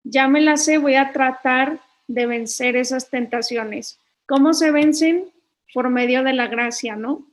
ya 0.04 0.28
me 0.28 0.40
las 0.42 0.64
sé, 0.64 0.78
voy 0.78 0.96
a 0.96 1.12
tratar 1.12 1.82
de 2.08 2.26
vencer 2.28 2.78
esas 2.78 3.10
tentaciones. 3.10 4.00
¿Cómo 4.28 4.54
se 4.54 4.72
vencen? 4.72 5.26
Por 5.74 5.90
medio 5.90 6.24
de 6.24 6.34
la 6.34 6.48
gracia, 6.48 6.96
¿no? 6.96 7.28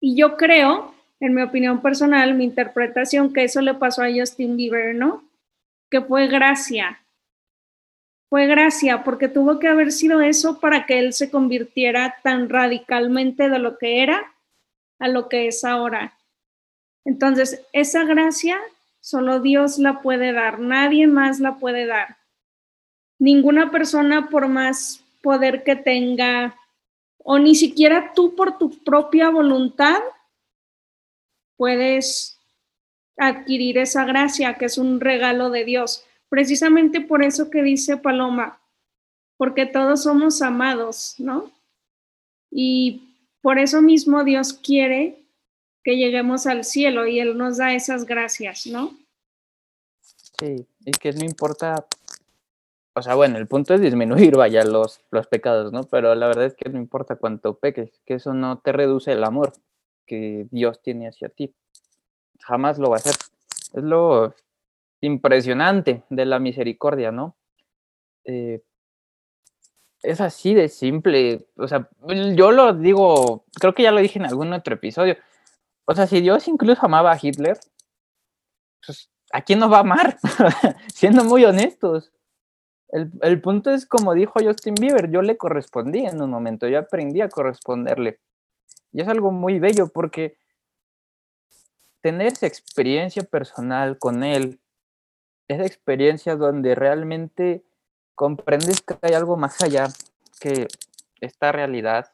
Y 0.00 0.16
yo 0.16 0.36
creo, 0.36 0.94
en 1.20 1.34
mi 1.34 1.42
opinión 1.42 1.80
personal, 1.80 2.34
mi 2.34 2.44
interpretación, 2.44 3.32
que 3.32 3.44
eso 3.44 3.60
le 3.60 3.74
pasó 3.74 4.02
a 4.02 4.10
Justin 4.12 4.56
Bieber, 4.56 4.94
¿no? 4.94 5.22
Que 5.90 6.00
fue 6.00 6.26
gracia. 6.26 7.00
Fue 8.28 8.46
gracia, 8.46 9.04
porque 9.04 9.28
tuvo 9.28 9.58
que 9.58 9.68
haber 9.68 9.92
sido 9.92 10.20
eso 10.20 10.60
para 10.60 10.86
que 10.86 10.98
él 10.98 11.12
se 11.12 11.30
convirtiera 11.30 12.16
tan 12.22 12.48
radicalmente 12.48 13.48
de 13.48 13.58
lo 13.58 13.76
que 13.76 14.02
era 14.02 14.32
a 14.98 15.08
lo 15.08 15.28
que 15.28 15.48
es 15.48 15.64
ahora. 15.64 16.16
Entonces, 17.04 17.64
esa 17.72 18.04
gracia 18.04 18.58
Solo 19.00 19.40
Dios 19.40 19.78
la 19.78 20.02
puede 20.02 20.32
dar, 20.32 20.58
nadie 20.58 21.06
más 21.06 21.40
la 21.40 21.56
puede 21.56 21.86
dar. 21.86 22.18
Ninguna 23.18 23.70
persona, 23.70 24.28
por 24.28 24.46
más 24.48 25.02
poder 25.22 25.64
que 25.64 25.74
tenga, 25.74 26.54
o 27.18 27.38
ni 27.38 27.54
siquiera 27.54 28.12
tú 28.14 28.34
por 28.34 28.58
tu 28.58 28.70
propia 28.82 29.30
voluntad, 29.30 29.98
puedes 31.60 32.38
adquirir 33.18 33.76
esa 33.76 34.06
gracia 34.06 34.54
que 34.54 34.64
es 34.64 34.78
un 34.78 34.98
regalo 34.98 35.50
de 35.50 35.66
Dios. 35.66 36.06
Precisamente 36.30 37.02
por 37.02 37.22
eso 37.22 37.50
que 37.50 37.62
dice 37.62 37.98
Paloma, 37.98 38.62
porque 39.36 39.66
todos 39.66 40.04
somos 40.04 40.40
amados, 40.40 41.16
¿no? 41.18 41.50
Y 42.50 43.14
por 43.42 43.58
eso 43.58 43.82
mismo 43.82 44.24
Dios 44.24 44.54
quiere 44.54 45.22
que 45.84 45.98
lleguemos 45.98 46.46
al 46.46 46.64
cielo 46.64 47.06
y 47.06 47.20
Él 47.20 47.36
nos 47.36 47.58
da 47.58 47.74
esas 47.74 48.06
gracias, 48.06 48.64
¿no? 48.64 48.96
Sí, 50.00 50.66
y 50.86 50.92
que 50.92 51.12
no 51.12 51.26
importa, 51.26 51.86
o 52.94 53.02
sea, 53.02 53.14
bueno, 53.16 53.36
el 53.36 53.46
punto 53.46 53.74
es 53.74 53.82
disminuir, 53.82 54.34
vaya, 54.34 54.64
los, 54.64 55.02
los 55.10 55.26
pecados, 55.26 55.74
¿no? 55.74 55.82
Pero 55.82 56.14
la 56.14 56.26
verdad 56.26 56.46
es 56.46 56.54
que 56.54 56.70
no 56.70 56.78
importa 56.78 57.16
cuánto 57.16 57.58
peques, 57.58 58.00
que 58.06 58.14
eso 58.14 58.32
no 58.32 58.60
te 58.60 58.72
reduce 58.72 59.12
el 59.12 59.24
amor 59.24 59.52
que 60.10 60.48
Dios 60.50 60.82
tiene 60.82 61.06
hacia 61.06 61.28
ti. 61.28 61.54
Jamás 62.40 62.80
lo 62.80 62.90
va 62.90 62.96
a 62.96 62.98
hacer. 62.98 63.14
Es 63.74 63.84
lo 63.84 64.34
impresionante 65.00 66.02
de 66.10 66.26
la 66.26 66.40
misericordia, 66.40 67.12
¿no? 67.12 67.36
Eh, 68.24 68.60
es 70.02 70.20
así 70.20 70.52
de 70.52 70.68
simple. 70.68 71.46
O 71.56 71.68
sea, 71.68 71.88
yo 72.34 72.50
lo 72.50 72.74
digo, 72.74 73.44
creo 73.60 73.72
que 73.72 73.84
ya 73.84 73.92
lo 73.92 74.00
dije 74.00 74.18
en 74.18 74.26
algún 74.26 74.52
otro 74.52 74.74
episodio. 74.74 75.16
O 75.84 75.94
sea, 75.94 76.08
si 76.08 76.20
Dios 76.20 76.48
incluso 76.48 76.84
amaba 76.84 77.12
a 77.12 77.18
Hitler, 77.22 77.56
pues, 78.84 79.12
¿a 79.32 79.42
quién 79.42 79.60
no 79.60 79.70
va 79.70 79.76
a 79.76 79.80
amar? 79.80 80.18
Siendo 80.92 81.22
muy 81.22 81.44
honestos. 81.44 82.10
El, 82.88 83.12
el, 83.22 83.40
punto 83.40 83.70
es 83.70 83.86
como 83.86 84.14
dijo 84.14 84.40
Justin 84.42 84.74
Bieber, 84.74 85.08
yo 85.12 85.22
le 85.22 85.36
correspondí 85.36 86.00
en 86.04 86.20
un 86.20 86.30
momento, 86.30 86.66
yo 86.66 86.80
aprendí 86.80 87.20
a 87.20 87.28
corresponderle. 87.28 88.18
Y 88.92 89.00
es 89.00 89.08
algo 89.08 89.30
muy 89.30 89.58
bello 89.58 89.88
porque 89.88 90.36
tener 92.00 92.28
esa 92.28 92.46
experiencia 92.46 93.22
personal 93.22 93.98
con 93.98 94.24
él, 94.24 94.60
esa 95.48 95.64
experiencia 95.64 96.36
donde 96.36 96.74
realmente 96.74 97.64
comprendes 98.14 98.80
que 98.82 98.96
hay 99.02 99.14
algo 99.14 99.36
más 99.36 99.62
allá 99.62 99.88
que 100.40 100.68
esta 101.20 101.52
realidad, 101.52 102.10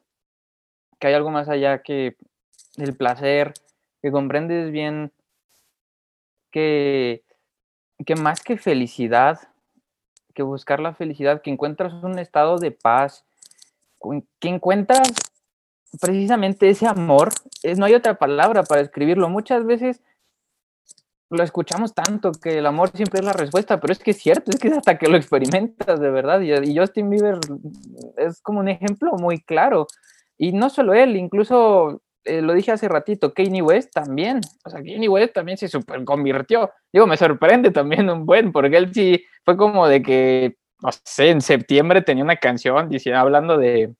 que 0.98 1.08
hay 1.08 1.14
algo 1.14 1.30
más 1.30 1.48
allá 1.48 1.82
que 1.82 2.16
el 2.76 2.96
placer, 2.96 3.54
que 4.02 4.10
comprendes 4.10 4.70
bien 4.70 5.12
que, 6.50 7.24
que 8.04 8.14
más 8.16 8.42
que 8.42 8.58
felicidad, 8.58 9.40
que 10.34 10.42
buscar 10.42 10.80
la 10.80 10.94
felicidad, 10.94 11.42
que 11.42 11.50
encuentras 11.50 11.92
un 12.02 12.18
estado 12.18 12.58
de 12.58 12.70
paz, 12.70 13.24
que 14.38 14.48
encuentras 14.48 15.12
precisamente 16.00 16.68
ese 16.68 16.86
amor, 16.86 17.30
es, 17.62 17.78
no 17.78 17.86
hay 17.86 17.94
otra 17.94 18.14
palabra 18.14 18.62
para 18.62 18.80
escribirlo. 18.80 19.28
Muchas 19.28 19.64
veces 19.64 20.02
lo 21.30 21.42
escuchamos 21.42 21.94
tanto 21.94 22.32
que 22.32 22.58
el 22.58 22.66
amor 22.66 22.90
siempre 22.90 23.20
es 23.20 23.24
la 23.24 23.32
respuesta, 23.32 23.80
pero 23.80 23.92
es 23.92 23.98
que 23.98 24.12
es 24.12 24.18
cierto, 24.18 24.50
es 24.50 24.58
que 24.58 24.68
hasta 24.68 24.98
que 24.98 25.08
lo 25.08 25.16
experimentas 25.16 26.00
de 26.00 26.10
verdad. 26.10 26.40
Y, 26.40 26.52
y 26.52 26.78
Justin 26.78 27.10
Bieber 27.10 27.38
es 28.16 28.40
como 28.40 28.60
un 28.60 28.68
ejemplo 28.68 29.12
muy 29.18 29.40
claro. 29.40 29.86
Y 30.38 30.52
no 30.52 30.70
solo 30.70 30.94
él, 30.94 31.16
incluso 31.16 32.02
eh, 32.26 32.42
lo 32.42 32.54
dije 32.54 32.72
hace 32.72 32.88
ratito, 32.88 33.32
Kanye 33.32 33.62
West 33.62 33.92
también. 33.92 34.40
O 34.64 34.70
sea, 34.70 34.80
Kanye 34.80 35.08
West 35.08 35.32
también 35.32 35.56
se 35.56 35.68
super 35.68 36.04
convirtió. 36.04 36.70
Digo, 36.92 37.06
me 37.06 37.16
sorprende 37.16 37.70
también 37.70 38.10
un 38.10 38.26
buen, 38.26 38.52
porque 38.52 38.76
él 38.76 38.92
sí 38.92 39.24
fue 39.44 39.56
como 39.56 39.86
de 39.88 40.02
que, 40.02 40.56
no 40.82 40.90
sé, 41.04 41.30
en 41.30 41.40
septiembre 41.40 42.02
tenía 42.02 42.24
una 42.24 42.36
canción 42.36 42.88
diciendo, 42.88 43.20
hablando 43.20 43.56
de, 43.56 43.94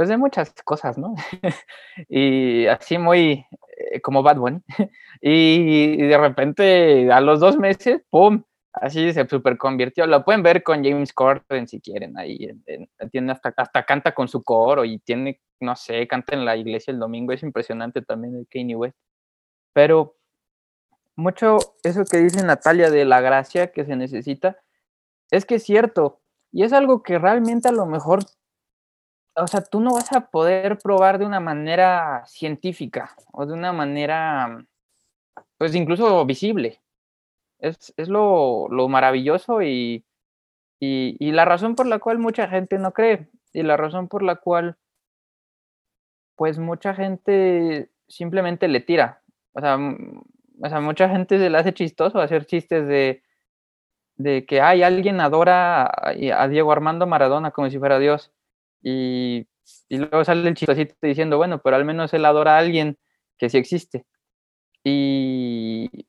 pues 0.00 0.08
de 0.08 0.16
muchas 0.16 0.54
cosas, 0.64 0.96
¿no? 0.96 1.14
y 2.08 2.64
así 2.68 2.96
muy 2.96 3.44
eh, 3.76 4.00
como 4.00 4.22
Bad 4.22 4.38
Bunny. 4.38 4.62
y, 5.20 5.98
de 5.98 6.16
repente 6.16 7.12
a 7.12 7.20
los 7.20 7.38
dos 7.38 7.58
meses, 7.58 8.00
¡pum! 8.08 8.42
Así 8.72 9.12
se 9.12 9.28
super 9.28 9.58
convirtió. 9.58 10.06
Lo 10.06 10.24
pueden 10.24 10.42
ver 10.42 10.62
con 10.62 10.82
James 10.82 11.12
Corden 11.12 11.68
si 11.68 11.82
quieren. 11.82 12.16
Ahí 12.16 12.48
tiene 13.12 13.32
hasta, 13.32 13.52
hasta 13.54 13.84
canta 13.84 14.14
con 14.14 14.26
su 14.26 14.42
coro 14.42 14.86
y 14.86 15.00
tiene, 15.00 15.38
no 15.60 15.76
sé, 15.76 16.08
canta 16.08 16.34
en 16.34 16.46
la 16.46 16.56
iglesia 16.56 16.92
el 16.92 16.98
domingo. 16.98 17.34
Es 17.34 17.42
impresionante 17.42 18.00
también 18.00 18.36
el 18.36 18.48
Kanye 18.48 18.76
West. 18.76 18.96
Pero 19.74 20.16
mucho 21.14 21.58
eso 21.82 22.06
que 22.06 22.20
dice 22.20 22.42
Natalia 22.42 22.88
de 22.88 23.04
la 23.04 23.20
gracia 23.20 23.70
que 23.70 23.84
se 23.84 23.96
necesita, 23.96 24.56
es 25.30 25.44
que 25.44 25.56
es 25.56 25.62
cierto. 25.62 26.22
Y 26.52 26.62
es 26.62 26.72
algo 26.72 27.02
que 27.02 27.18
realmente 27.18 27.68
a 27.68 27.72
lo 27.72 27.84
mejor 27.84 28.20
o 29.34 29.46
sea, 29.46 29.62
tú 29.62 29.80
no 29.80 29.94
vas 29.94 30.12
a 30.12 30.30
poder 30.30 30.78
probar 30.78 31.18
de 31.18 31.26
una 31.26 31.40
manera 31.40 32.24
científica 32.26 33.14
o 33.32 33.46
de 33.46 33.54
una 33.54 33.72
manera, 33.72 34.64
pues 35.58 35.74
incluso 35.74 36.24
visible. 36.26 36.80
Es, 37.58 37.92
es 37.96 38.08
lo, 38.08 38.68
lo, 38.70 38.88
maravilloso 38.88 39.62
y, 39.62 40.04
y, 40.80 41.32
la 41.32 41.44
razón 41.44 41.74
por 41.74 41.86
la 41.86 41.98
cual 41.98 42.18
mucha 42.18 42.48
gente 42.48 42.78
no 42.78 42.92
cree 42.92 43.28
y 43.52 43.62
la 43.62 43.76
razón 43.76 44.08
por 44.08 44.22
la 44.22 44.36
cual, 44.36 44.78
pues 46.36 46.58
mucha 46.58 46.94
gente 46.94 47.90
simplemente 48.08 48.68
le 48.68 48.80
tira. 48.80 49.22
O 49.52 49.60
sea, 49.60 49.78
o 50.62 50.68
sea 50.68 50.80
mucha 50.80 51.08
gente 51.10 51.38
se 51.38 51.50
le 51.50 51.58
hace 51.58 51.74
chistoso 51.74 52.20
hacer 52.20 52.46
chistes 52.46 52.86
de, 52.86 53.22
de 54.16 54.46
que 54.46 54.60
hay 54.62 54.82
alguien 54.82 55.20
adora 55.20 55.86
a 55.86 56.48
Diego 56.48 56.72
Armando 56.72 57.06
Maradona 57.06 57.50
como 57.50 57.68
si 57.68 57.78
fuera 57.78 57.98
Dios 57.98 58.32
y, 58.82 59.46
luego 59.90 60.24
sale 60.24 60.48
el 60.48 60.54
chistosito 60.54 60.94
diciendo, 61.02 61.36
bueno, 61.36 61.60
pero 61.62 61.76
al 61.76 61.84
menos 61.84 62.12
él 62.14 62.24
adora 62.24 62.56
a 62.56 62.58
alguien 62.58 62.98
que 63.38 63.48
sí 63.48 63.58
existe. 63.58 64.06
Y, 64.84 66.06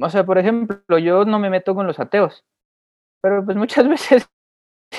o 0.00 0.08
sea, 0.10 0.24
por 0.24 0.38
ejemplo, 0.38 0.98
yo 0.98 1.24
no 1.24 1.38
me 1.38 1.50
meto 1.50 1.74
con 1.74 1.86
los 1.86 2.00
ateos, 2.00 2.44
pero 3.20 3.44
pues 3.44 3.56
muchas 3.56 3.88
veces 3.88 4.28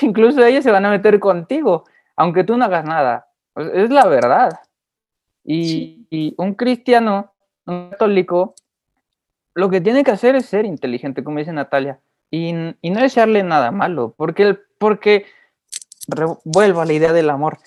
incluso 0.02 0.44
ellos 0.44 0.64
se 0.64 0.70
van 0.70 0.84
a 0.86 0.90
meter 0.90 1.18
contigo, 1.20 1.84
aunque 2.16 2.44
tú 2.44 2.56
no 2.56 2.64
hagas 2.64 2.84
nada. 2.84 3.28
Es 3.54 3.90
la 3.90 4.06
verdad. 4.06 4.60
Y, 5.44 6.06
y, 6.10 6.34
un 6.38 6.54
cristiano, 6.54 7.32
un 7.66 7.90
católico, 7.90 8.54
lo 9.54 9.70
que 9.70 9.80
tiene 9.80 10.04
que 10.04 10.10
hacer 10.10 10.34
es 10.36 10.46
ser 10.46 10.64
inteligente, 10.64 11.24
como 11.24 11.38
dice 11.38 11.52
Natalia, 11.52 12.00
y, 12.30 12.52
y 12.80 12.90
no 12.90 13.00
desearle 13.00 13.42
nada 13.42 13.70
malo, 13.70 14.14
porque, 14.16 14.58
porque 14.78 15.26
vuelvo 16.44 16.80
a 16.80 16.84
la 16.84 16.92
idea 16.92 17.12
del 17.12 17.30
amor. 17.30 17.58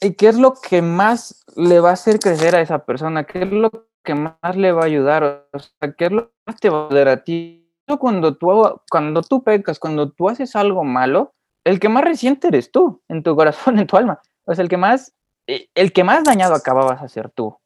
¿Y 0.00 0.14
qué 0.14 0.28
es 0.28 0.38
lo 0.38 0.54
que 0.54 0.82
más 0.82 1.44
le 1.56 1.80
va 1.80 1.90
a 1.90 1.94
hacer 1.94 2.18
crecer 2.18 2.54
a 2.54 2.60
esa 2.60 2.84
persona? 2.84 3.24
¿Qué 3.24 3.42
es 3.42 3.50
lo 3.50 3.70
que 4.04 4.14
más 4.14 4.56
le 4.56 4.72
va 4.72 4.82
a 4.82 4.86
ayudar? 4.86 5.48
O 5.52 5.94
¿qué 5.96 6.06
es 6.06 6.12
lo 6.12 6.28
que 6.28 6.34
más 6.46 6.56
te 6.60 6.70
va 6.70 6.82
a 6.82 6.86
ayudar 6.86 7.08
a 7.08 7.24
ti? 7.24 7.70
Cuando 7.98 8.36
tú, 8.36 8.48
cuando 8.90 9.22
tú 9.22 9.42
pecas, 9.42 9.78
cuando 9.78 10.10
tú 10.10 10.28
haces 10.28 10.54
algo 10.56 10.84
malo, 10.84 11.34
el 11.64 11.80
que 11.80 11.88
más 11.88 12.04
reciente 12.04 12.48
eres 12.48 12.70
tú, 12.70 13.02
en 13.08 13.22
tu 13.22 13.34
corazón, 13.34 13.78
en 13.78 13.86
tu 13.86 13.96
alma. 13.96 14.20
O 14.44 14.54
sea, 14.54 14.62
el 14.62 14.68
que 14.68 14.76
más, 14.76 15.14
el 15.46 15.92
que 15.92 16.04
más 16.04 16.24
dañado 16.24 16.54
acababas 16.54 17.02
a 17.02 17.08
ser 17.08 17.30
tú. 17.30 17.58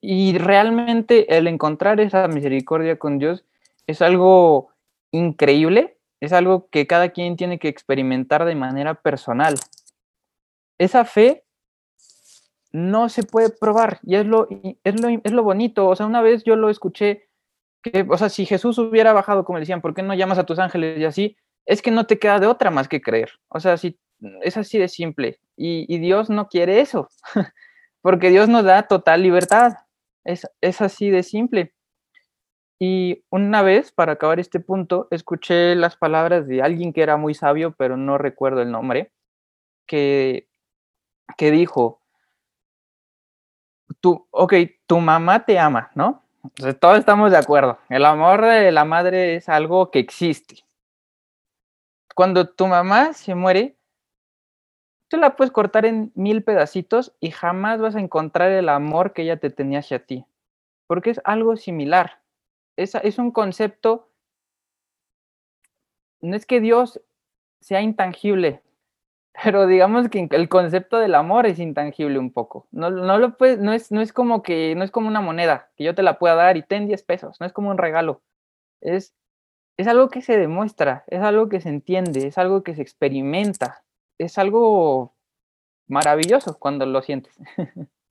Y 0.00 0.36
realmente 0.38 1.36
el 1.36 1.46
encontrar 1.46 2.00
esa 2.00 2.28
misericordia 2.28 2.98
con 2.98 3.18
Dios 3.18 3.44
es 3.86 4.02
algo 4.02 4.68
increíble 5.12 5.93
es 6.24 6.32
algo 6.32 6.68
que 6.70 6.86
cada 6.86 7.10
quien 7.10 7.36
tiene 7.36 7.58
que 7.58 7.68
experimentar 7.68 8.44
de 8.44 8.54
manera 8.54 8.94
personal. 8.94 9.54
Esa 10.78 11.04
fe 11.04 11.44
no 12.72 13.08
se 13.08 13.22
puede 13.22 13.50
probar 13.50 14.00
y 14.02 14.16
es 14.16 14.26
lo, 14.26 14.48
es 14.82 15.00
lo, 15.00 15.08
es 15.08 15.32
lo 15.32 15.42
bonito. 15.42 15.86
O 15.86 15.94
sea, 15.94 16.06
una 16.06 16.22
vez 16.22 16.42
yo 16.44 16.56
lo 16.56 16.70
escuché, 16.70 17.28
que, 17.82 18.04
o 18.08 18.18
sea, 18.18 18.28
si 18.28 18.46
Jesús 18.46 18.78
hubiera 18.78 19.12
bajado, 19.12 19.44
como 19.44 19.60
decían, 19.60 19.80
¿por 19.80 19.94
qué 19.94 20.02
no 20.02 20.14
llamas 20.14 20.38
a 20.38 20.44
tus 20.44 20.58
ángeles 20.58 20.98
y 20.98 21.04
así? 21.04 21.36
Es 21.66 21.82
que 21.82 21.90
no 21.90 22.06
te 22.06 22.18
queda 22.18 22.40
de 22.40 22.46
otra 22.46 22.70
más 22.70 22.88
que 22.88 23.00
creer. 23.00 23.30
O 23.48 23.60
sea, 23.60 23.76
si, 23.76 23.98
es 24.42 24.56
así 24.56 24.78
de 24.78 24.88
simple. 24.88 25.38
Y, 25.56 25.86
y 25.88 25.98
Dios 25.98 26.30
no 26.30 26.48
quiere 26.48 26.80
eso, 26.80 27.08
porque 28.02 28.30
Dios 28.30 28.48
nos 28.48 28.64
da 28.64 28.88
total 28.88 29.22
libertad. 29.22 29.74
Es, 30.24 30.48
es 30.60 30.80
así 30.80 31.10
de 31.10 31.22
simple. 31.22 31.74
Y 32.78 33.24
una 33.30 33.62
vez, 33.62 33.92
para 33.92 34.12
acabar 34.12 34.40
este 34.40 34.60
punto, 34.60 35.06
escuché 35.10 35.74
las 35.74 35.96
palabras 35.96 36.46
de 36.48 36.62
alguien 36.62 36.92
que 36.92 37.02
era 37.02 37.16
muy 37.16 37.34
sabio, 37.34 37.74
pero 37.76 37.96
no 37.96 38.18
recuerdo 38.18 38.62
el 38.62 38.70
nombre, 38.70 39.12
que, 39.86 40.48
que 41.36 41.50
dijo, 41.50 42.00
tú, 44.00 44.26
ok, 44.30 44.54
tu 44.86 44.98
mamá 44.98 45.44
te 45.44 45.58
ama, 45.58 45.90
¿no? 45.94 46.22
Todos 46.80 46.98
estamos 46.98 47.30
de 47.30 47.38
acuerdo. 47.38 47.78
El 47.88 48.04
amor 48.04 48.44
de 48.44 48.70
la 48.70 48.84
madre 48.84 49.36
es 49.36 49.48
algo 49.48 49.90
que 49.90 49.98
existe. 49.98 50.64
Cuando 52.14 52.48
tu 52.48 52.66
mamá 52.66 53.12
se 53.14 53.34
muere, 53.34 53.76
tú 55.08 55.16
la 55.16 55.36
puedes 55.36 55.52
cortar 55.52 55.86
en 55.86 56.12
mil 56.14 56.44
pedacitos 56.44 57.14
y 57.20 57.30
jamás 57.30 57.80
vas 57.80 57.96
a 57.96 58.00
encontrar 58.00 58.50
el 58.50 58.68
amor 58.68 59.12
que 59.12 59.22
ella 59.22 59.38
te 59.38 59.50
tenía 59.50 59.78
hacia 59.78 60.04
ti, 60.04 60.26
porque 60.86 61.10
es 61.10 61.20
algo 61.24 61.56
similar 61.56 62.23
es, 62.76 62.94
es 62.94 63.18
un 63.18 63.30
concepto, 63.30 64.10
no 66.20 66.36
es 66.36 66.46
que 66.46 66.60
Dios 66.60 67.00
sea 67.60 67.82
intangible, 67.82 68.62
pero 69.42 69.66
digamos 69.66 70.08
que 70.08 70.28
el 70.30 70.48
concepto 70.48 70.98
del 70.98 71.14
amor 71.14 71.46
es 71.46 71.58
intangible 71.58 72.18
un 72.18 72.32
poco. 72.32 72.68
No, 72.70 72.90
no 72.90 73.18
lo 73.18 73.36
no 73.58 73.72
es, 73.72 73.92
no 73.92 74.00
es 74.00 74.12
como 74.12 74.42
que, 74.42 74.74
no 74.76 74.84
es 74.84 74.90
como 74.90 75.08
una 75.08 75.20
moneda 75.20 75.70
que 75.76 75.84
yo 75.84 75.94
te 75.94 76.02
la 76.02 76.18
pueda 76.18 76.34
dar 76.34 76.56
y 76.56 76.62
ten 76.62 76.86
10 76.86 77.02
pesos, 77.02 77.40
no 77.40 77.46
es 77.46 77.52
como 77.52 77.70
un 77.70 77.78
regalo. 77.78 78.22
Es, 78.80 79.14
es 79.76 79.88
algo 79.88 80.08
que 80.08 80.22
se 80.22 80.38
demuestra, 80.38 81.04
es 81.08 81.20
algo 81.22 81.48
que 81.48 81.60
se 81.60 81.68
entiende, 81.68 82.26
es 82.26 82.38
algo 82.38 82.62
que 82.62 82.74
se 82.74 82.82
experimenta, 82.82 83.84
es 84.18 84.38
algo 84.38 85.14
maravilloso 85.88 86.58
cuando 86.58 86.86
lo 86.86 87.02
sientes. 87.02 87.36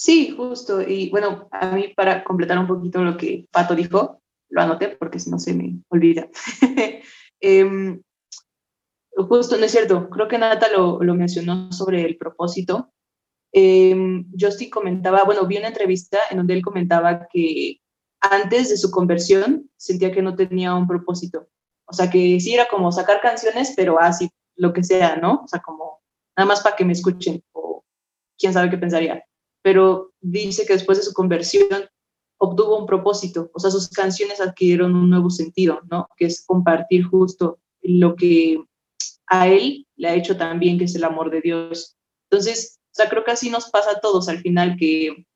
Sí, 0.00 0.30
justo. 0.34 0.80
Y 0.80 1.10
bueno, 1.10 1.46
a 1.52 1.72
mí 1.72 1.92
para 1.94 2.24
completar 2.24 2.58
un 2.58 2.66
poquito 2.66 3.04
lo 3.04 3.18
que 3.18 3.46
Pato 3.50 3.74
dijo, 3.74 4.22
lo 4.48 4.62
anoté 4.62 4.96
porque 4.98 5.18
si 5.18 5.30
no 5.30 5.38
se 5.38 5.52
me 5.52 5.82
olvida. 5.90 6.26
Em, 7.42 8.02
justo, 9.14 9.56
no 9.56 9.64
es 9.64 9.72
cierto, 9.72 10.10
creo 10.10 10.28
que 10.28 10.36
Nata 10.38 10.70
lo, 10.70 11.02
lo 11.02 11.14
mencionó 11.14 11.70
sobre 11.72 12.04
el 12.04 12.16
propósito. 12.16 12.92
Eh, 13.52 14.24
Justin 14.38 14.70
comentaba, 14.70 15.24
bueno, 15.24 15.46
vi 15.46 15.58
una 15.58 15.68
entrevista 15.68 16.18
en 16.30 16.38
donde 16.38 16.54
él 16.54 16.62
comentaba 16.62 17.26
que 17.30 17.80
antes 18.20 18.70
de 18.70 18.76
su 18.78 18.90
conversión 18.90 19.70
sentía 19.76 20.12
que 20.12 20.22
no 20.22 20.34
tenía 20.34 20.74
un 20.74 20.86
propósito. 20.86 21.48
O 21.86 21.92
sea, 21.92 22.10
que 22.10 22.40
sí 22.40 22.54
era 22.54 22.68
como 22.68 22.90
sacar 22.92 23.20
canciones, 23.20 23.74
pero 23.76 24.00
así, 24.00 24.30
lo 24.56 24.72
que 24.72 24.82
sea, 24.82 25.16
¿no? 25.16 25.42
O 25.44 25.48
sea, 25.48 25.60
como 25.60 26.00
nada 26.36 26.46
más 26.46 26.62
para 26.62 26.76
que 26.76 26.84
me 26.84 26.92
escuchen 26.92 27.42
o 27.52 27.84
quién 28.38 28.52
sabe 28.54 28.70
qué 28.70 28.78
pensaría. 28.78 29.24
Pero 29.62 30.12
dice 30.20 30.66
que 30.66 30.72
después 30.72 30.98
de 30.98 31.04
su 31.04 31.12
conversión 31.12 31.88
obtuvo 32.38 32.78
un 32.78 32.86
propósito, 32.86 33.50
o 33.52 33.60
sea, 33.60 33.70
sus 33.70 33.88
canciones 33.88 34.40
adquirieron 34.40 34.94
un 34.94 35.10
nuevo 35.10 35.28
sentido, 35.28 35.80
¿no? 35.90 36.08
Que 36.16 36.26
es 36.26 36.44
compartir 36.44 37.04
justo 37.04 37.58
lo 37.82 38.16
que 38.16 38.62
a 39.26 39.48
él 39.48 39.86
le 39.96 40.08
ha 40.08 40.14
hecho 40.14 40.36
también, 40.36 40.78
que 40.78 40.84
es 40.84 40.94
el 40.94 41.04
amor 41.04 41.30
de 41.30 41.40
Dios. 41.40 41.96
Entonces, 42.30 42.78
o 42.86 42.94
sea, 42.94 43.08
creo 43.08 43.24
que 43.24 43.30
así 43.30 43.50
nos 43.50 43.70
pasa 43.70 43.92
a 43.92 44.00
todos 44.00 44.28
al 44.28 44.38
final 44.38 44.76
que 44.78 45.26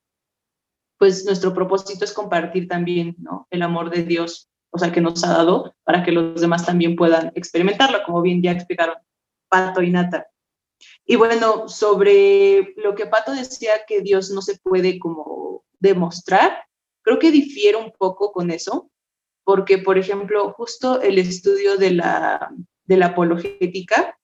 pues 0.97 1.25
nuestro 1.25 1.53
propósito 1.53 2.05
es 2.05 2.13
compartir 2.13 2.67
también, 2.67 3.15
¿no? 3.19 3.47
El 3.51 3.61
amor 3.61 3.89
de 3.89 4.03
Dios, 4.03 4.49
o 4.71 4.77
sea, 4.77 4.91
que 4.91 5.01
nos 5.01 5.23
ha 5.23 5.29
dado 5.29 5.73
para 5.83 6.03
que 6.03 6.11
los 6.11 6.39
demás 6.39 6.65
también 6.65 6.95
puedan 6.95 7.31
experimentarlo, 7.35 7.99
como 8.05 8.21
bien 8.21 8.41
ya 8.41 8.51
explicaron 8.51 8.95
Pato 9.49 9.81
y 9.81 9.91
Nata. 9.91 10.27
Y 11.05 11.15
bueno, 11.17 11.67
sobre 11.69 12.73
lo 12.77 12.95
que 12.95 13.05
Pato 13.05 13.31
decía 13.31 13.85
que 13.87 14.01
Dios 14.01 14.31
no 14.31 14.41
se 14.41 14.57
puede 14.57 14.97
como 14.97 15.63
demostrar, 15.79 16.65
creo 17.03 17.19
que 17.19 17.31
difiere 17.31 17.77
un 17.77 17.91
poco 17.91 18.31
con 18.31 18.49
eso, 18.49 18.89
porque, 19.43 19.77
por 19.77 19.99
ejemplo, 19.99 20.51
justo 20.53 21.01
el 21.01 21.19
estudio 21.19 21.77
de 21.77 21.91
la, 21.91 22.51
de 22.85 22.97
la 22.97 23.07
apologética 23.07 24.17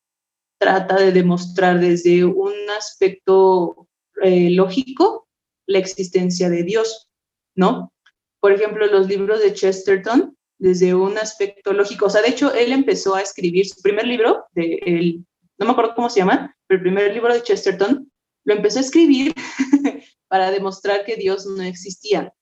trata 0.58 0.96
de 0.96 1.12
demostrar 1.12 1.80
desde 1.80 2.26
un 2.26 2.54
aspecto 2.76 3.88
eh, 4.24 4.50
lógico 4.50 5.28
la 5.68 5.78
existencia 5.78 6.50
de 6.50 6.64
Dios, 6.64 7.10
¿no? 7.56 7.94
Por 8.40 8.52
ejemplo, 8.52 8.88
los 8.88 9.08
libros 9.08 9.42
de 9.42 9.54
Chesterton, 9.54 10.36
desde 10.58 10.96
un 10.96 11.18
aspecto 11.18 11.74
lógico, 11.74 12.08
o 12.08 12.10
sea, 12.10 12.22
de 12.22 12.30
hecho, 12.30 12.54
él 12.54 12.72
empezó 12.72 13.16
a 13.16 13.22
escribir 13.22 13.68
su 13.68 13.82
primer 13.82 14.08
libro, 14.08 14.46
de 14.54 14.80
el, 14.86 15.26
no 15.58 15.66
me 15.66 15.72
acuerdo 15.72 15.96
cómo 15.96 16.10
se 16.10 16.20
llama, 16.20 16.56
el 16.76 16.82
primer 16.82 17.14
libro 17.14 17.34
de 17.34 17.44
Chesterton, 17.44 18.12
lo 18.46 18.54
empezó 18.54 18.80
a 18.80 18.82
escribir 18.82 19.34
para 20.28 20.52
demostrar 20.52 21.06
que 21.06 21.16
Dios 21.16 21.46
no 21.46 21.64
existía, 21.64 22.34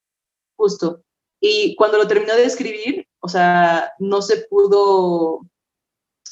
justo. 0.55 1.03
Y 1.41 1.75
cuando 1.75 1.97
lo 1.97 2.07
terminó 2.07 2.35
de 2.35 2.45
escribir, 2.45 3.07
o 3.21 3.27
sea, 3.27 3.93
no 3.99 4.21
se 4.21 4.45
pudo, 4.49 5.41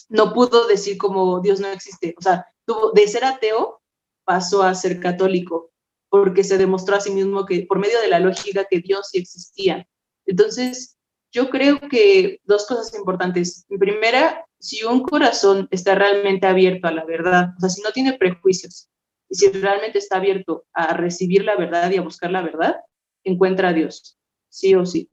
no 0.10 0.34
pudo 0.34 0.68
decir 0.68 0.98
como 0.98 1.40
Dios 1.40 1.60
no 1.60 1.68
existe. 1.68 2.14
O 2.18 2.22
sea, 2.22 2.46
tuvo, 2.66 2.92
de 2.92 3.08
ser 3.08 3.26
ateo 3.26 3.82
pasó 4.26 4.64
a 4.64 4.76
ser 4.76 5.00
católico 5.00 5.72
porque 6.10 6.44
se 6.44 6.58
demostró 6.58 6.96
a 6.96 7.02
sí 7.02 7.12
mismo 7.12 7.46
que 7.46 7.66
por 7.68 7.80
medio 7.80 8.00
de 8.02 8.10
la 8.10 8.20
lógica 8.20 8.66
que 8.70 8.80
Dios 8.80 9.10
sí 9.12 9.20
existía. 9.20 9.88
Entonces, 10.26 10.98
yo 11.32 11.50
creo 11.50 11.80
que 11.80 12.40
dos 12.44 12.66
cosas 12.66 12.94
importantes. 12.94 13.66
Primera, 13.68 14.47
si 14.60 14.84
un 14.84 15.02
corazón 15.02 15.68
está 15.72 15.96
realmente 15.96 16.48
abierto 16.48 16.88
a 16.88 16.92
la 16.92 17.06
verdad, 17.06 17.54
o 17.58 17.60
sea, 17.60 17.70
si 17.70 17.82
no 17.82 17.92
tiene 17.92 18.14
prejuicios, 18.14 18.90
y 19.30 19.36
si 19.36 19.50
realmente 19.52 20.00
está 20.00 20.18
abierto 20.18 20.66
a 20.74 20.94
recibir 20.94 21.44
la 21.44 21.56
verdad 21.56 21.92
y 21.92 21.98
a 21.98 22.02
buscar 22.02 22.32
la 22.32 22.42
verdad, 22.42 22.78
encuentra 23.24 23.70
a 23.70 23.74
Dios, 23.74 24.18
sí 24.50 24.74
o 24.76 24.86
sí. 24.86 25.10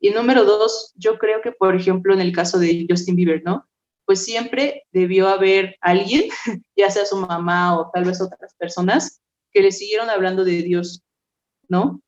Y 0.00 0.10
número 0.10 0.44
dos, 0.44 0.92
yo 0.96 1.18
creo 1.18 1.40
que, 1.40 1.52
por 1.52 1.74
ejemplo, 1.74 2.12
en 2.12 2.20
el 2.20 2.32
caso 2.32 2.58
de 2.58 2.86
Justin 2.88 3.16
Bieber, 3.16 3.42
¿no? 3.44 3.66
Pues 4.04 4.22
siempre 4.22 4.84
debió 4.92 5.28
haber 5.28 5.76
alguien, 5.80 6.28
ya 6.76 6.90
sea 6.90 7.06
su 7.06 7.16
mamá 7.16 7.78
o 7.78 7.90
tal 7.90 8.04
vez 8.04 8.20
otras 8.20 8.54
personas, 8.54 9.22
que 9.50 9.62
le 9.62 9.72
siguieron 9.72 10.10
hablando 10.10 10.44
de 10.44 10.62
Dios, 10.62 11.02
¿no? 11.68 12.02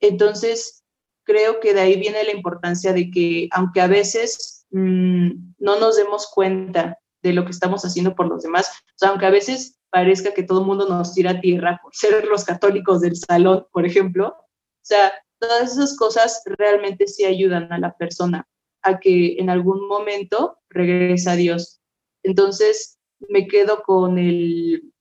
Entonces, 0.00 0.82
creo 1.22 1.60
que 1.60 1.72
de 1.72 1.80
ahí 1.82 2.00
viene 2.00 2.24
la 2.24 2.32
importancia 2.32 2.92
de 2.92 3.10
que, 3.10 3.48
aunque 3.52 3.80
a 3.80 3.86
veces 3.86 4.53
mm, 4.74 5.54
no 5.58 5.78
nos 5.78 5.96
demos 5.96 6.30
cuenta 6.32 6.98
de 7.22 7.32
lo 7.32 7.44
que 7.44 7.52
estamos 7.52 7.84
haciendo 7.84 8.14
por 8.14 8.28
los 8.28 8.42
demás, 8.42 8.68
o 8.68 8.96
sea, 8.96 9.10
aunque 9.10 9.26
a 9.26 9.30
veces 9.30 9.78
parezca 9.90 10.34
que 10.34 10.42
todo 10.42 10.60
el 10.60 10.66
mundo 10.66 10.88
nos 10.88 11.14
tira 11.14 11.30
a 11.30 11.40
tierra 11.40 11.80
por 11.82 11.94
ser 11.94 12.26
los 12.26 12.44
católicos 12.44 13.00
del 13.00 13.16
salón, 13.16 13.66
por 13.72 13.86
ejemplo, 13.86 14.28
o 14.28 14.86
sea, 14.86 15.12
todas 15.38 15.72
esas 15.72 15.96
cosas 15.96 16.42
realmente 16.44 17.06
sí 17.06 17.24
ayudan 17.24 17.72
a 17.72 17.78
la 17.78 17.96
persona 17.96 18.46
a 18.82 18.98
que 18.98 19.36
en 19.38 19.48
algún 19.48 19.88
momento 19.88 20.58
regrese 20.68 21.30
a 21.30 21.36
Dios. 21.36 21.80
Entonces, 22.22 22.98
me 23.28 23.46
quedo 23.46 23.82
con 23.82 24.18
el, 24.18 24.92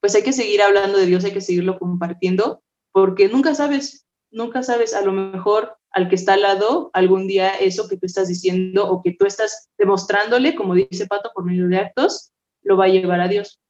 pues 0.00 0.14
hay 0.14 0.22
que 0.22 0.32
seguir 0.32 0.62
hablando 0.62 0.98
de 0.98 1.06
Dios, 1.06 1.24
hay 1.24 1.32
que 1.32 1.40
seguirlo 1.40 1.78
compartiendo, 1.78 2.62
porque 2.92 3.28
nunca 3.28 3.54
sabes, 3.54 4.06
nunca 4.30 4.62
sabes, 4.62 4.94
a 4.94 5.00
lo 5.00 5.12
mejor 5.12 5.77
al 5.92 6.08
que 6.08 6.14
está 6.14 6.34
al 6.34 6.42
lado, 6.42 6.90
algún 6.92 7.26
día 7.26 7.50
eso 7.50 7.88
que 7.88 7.96
tú 7.96 8.06
estás 8.06 8.28
diciendo 8.28 8.88
o 8.90 9.02
que 9.02 9.12
tú 9.12 9.26
estás 9.26 9.70
demostrándole, 9.78 10.54
como 10.54 10.74
dice 10.74 11.06
Pato, 11.06 11.30
por 11.34 11.44
medio 11.44 11.68
de 11.68 11.78
actos, 11.78 12.32
lo 12.62 12.76
va 12.76 12.84
a 12.86 12.88
llevar 12.88 13.20
a 13.20 13.28
Dios. 13.28 13.60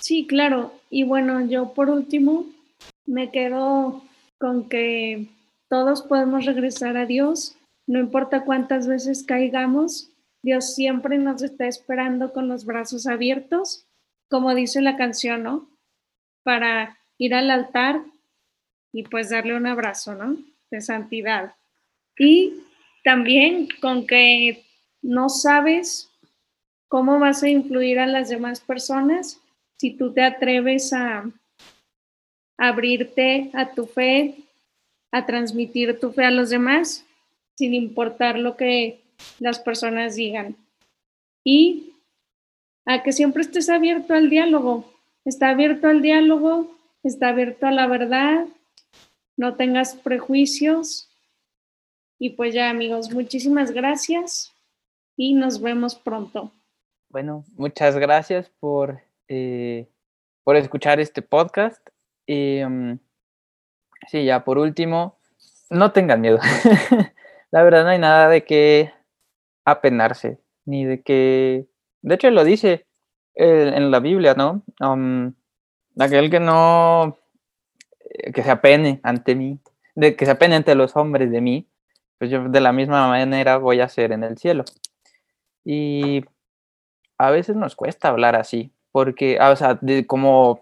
Sí, 0.00 0.26
claro. 0.26 0.72
Y 0.90 1.04
bueno, 1.04 1.44
yo 1.46 1.74
por 1.74 1.90
último 1.90 2.46
me 3.06 3.30
quedo 3.30 4.02
con 4.38 4.68
que 4.68 5.28
todos 5.68 6.02
podemos 6.02 6.44
regresar 6.44 6.96
a 6.96 7.06
Dios, 7.06 7.56
no 7.86 7.98
importa 7.98 8.44
cuántas 8.44 8.86
veces 8.86 9.24
caigamos, 9.24 10.10
Dios 10.42 10.74
siempre 10.74 11.18
nos 11.18 11.42
está 11.42 11.66
esperando 11.66 12.32
con 12.32 12.48
los 12.48 12.64
brazos 12.64 13.06
abiertos 13.06 13.88
como 14.28 14.54
dice 14.54 14.80
la 14.82 14.96
canción, 14.96 15.42
¿no? 15.42 15.68
Para 16.44 16.98
ir 17.18 17.34
al 17.34 17.50
altar 17.50 18.02
y 18.92 19.04
pues 19.04 19.30
darle 19.30 19.56
un 19.56 19.66
abrazo, 19.66 20.14
¿no? 20.14 20.36
De 20.70 20.80
santidad. 20.80 21.54
Y 22.18 22.54
también 23.04 23.68
con 23.80 24.06
que 24.06 24.64
no 25.02 25.28
sabes 25.28 26.10
cómo 26.88 27.18
vas 27.18 27.42
a 27.42 27.48
influir 27.48 27.98
a 27.98 28.06
las 28.06 28.28
demás 28.28 28.60
personas 28.60 29.40
si 29.78 29.92
tú 29.92 30.12
te 30.12 30.22
atreves 30.22 30.92
a 30.92 31.30
abrirte 32.58 33.50
a 33.54 33.72
tu 33.72 33.86
fe, 33.86 34.34
a 35.12 35.24
transmitir 35.24 36.00
tu 36.00 36.12
fe 36.12 36.24
a 36.24 36.30
los 36.30 36.50
demás, 36.50 37.06
sin 37.56 37.74
importar 37.74 38.38
lo 38.38 38.56
que 38.56 39.00
las 39.38 39.60
personas 39.60 40.16
digan. 40.16 40.56
Y 41.44 41.92
a 42.84 43.02
que 43.02 43.12
siempre 43.12 43.42
estés 43.42 43.68
abierto 43.68 44.14
al 44.14 44.30
diálogo. 44.30 44.92
Está 45.24 45.50
abierto 45.50 45.88
al 45.88 46.02
diálogo, 46.02 46.74
está 47.02 47.28
abierto 47.28 47.66
a 47.66 47.70
la 47.70 47.86
verdad, 47.86 48.46
no 49.38 49.56
tengas 49.56 49.94
prejuicios. 49.94 51.08
Y 52.18 52.30
pues 52.30 52.52
ya 52.52 52.68
amigos, 52.68 53.10
muchísimas 53.10 53.70
gracias 53.70 54.52
y 55.16 55.32
nos 55.32 55.62
vemos 55.62 55.94
pronto. 55.94 56.52
Bueno, 57.08 57.44
muchas 57.56 57.96
gracias 57.96 58.50
por, 58.60 59.00
eh, 59.28 59.88
por 60.44 60.56
escuchar 60.56 61.00
este 61.00 61.22
podcast. 61.22 61.80
Y 62.26 62.62
um, 62.62 62.98
sí, 64.08 64.26
ya 64.26 64.44
por 64.44 64.58
último, 64.58 65.18
no 65.70 65.92
tengan 65.92 66.20
miedo. 66.20 66.38
la 67.50 67.62
verdad 67.62 67.84
no 67.84 67.90
hay 67.90 67.98
nada 67.98 68.28
de 68.28 68.44
que 68.44 68.92
apenarse, 69.64 70.38
ni 70.66 70.84
de 70.84 71.02
que 71.02 71.68
de 72.02 72.14
hecho, 72.14 72.30
lo 72.30 72.44
dice 72.44 72.86
en 73.34 73.90
la 73.90 74.00
Biblia, 74.00 74.34
¿no? 74.34 74.62
aquel 75.98 76.30
que 76.30 76.40
no, 76.40 77.18
que 78.34 78.42
se 78.42 78.50
apene 78.50 79.00
ante 79.02 79.34
mí, 79.34 79.58
que 79.94 80.24
se 80.24 80.30
apene 80.30 80.56
ante 80.56 80.74
los 80.74 80.96
hombres 80.96 81.30
de 81.30 81.40
mí, 81.40 81.68
pues 82.18 82.30
yo 82.30 82.48
de 82.48 82.60
la 82.60 82.72
misma 82.72 83.08
manera 83.08 83.58
voy 83.58 83.80
a 83.80 83.88
ser 83.88 84.12
en 84.12 84.24
el 84.24 84.38
cielo. 84.38 84.64
Y 85.64 86.24
a 87.18 87.30
veces 87.30 87.56
nos 87.56 87.76
cuesta 87.76 88.08
hablar 88.08 88.36
así, 88.36 88.72
porque, 88.92 89.38
ah, 89.40 89.50
o 89.50 89.56
sea, 89.56 89.78
como 90.06 90.60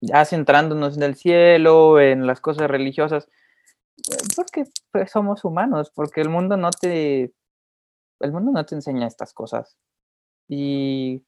ya 0.00 0.24
centrándonos 0.24 0.96
en 0.96 1.02
el 1.02 1.16
cielo, 1.16 2.00
en 2.00 2.26
las 2.26 2.40
cosas 2.40 2.68
religiosas, 2.68 3.28
eh, 3.98 4.16
porque 4.36 4.64
pues, 4.92 5.10
somos 5.10 5.44
humanos, 5.44 5.90
porque 5.94 6.20
el 6.20 6.28
mundo 6.28 6.56
no 6.56 6.70
te, 6.70 7.32
el 8.20 8.32
mundo 8.32 8.52
no 8.52 8.64
te 8.64 8.74
enseña 8.74 9.06
estas 9.06 9.32
cosas. 9.32 9.76
Y, 10.48 11.22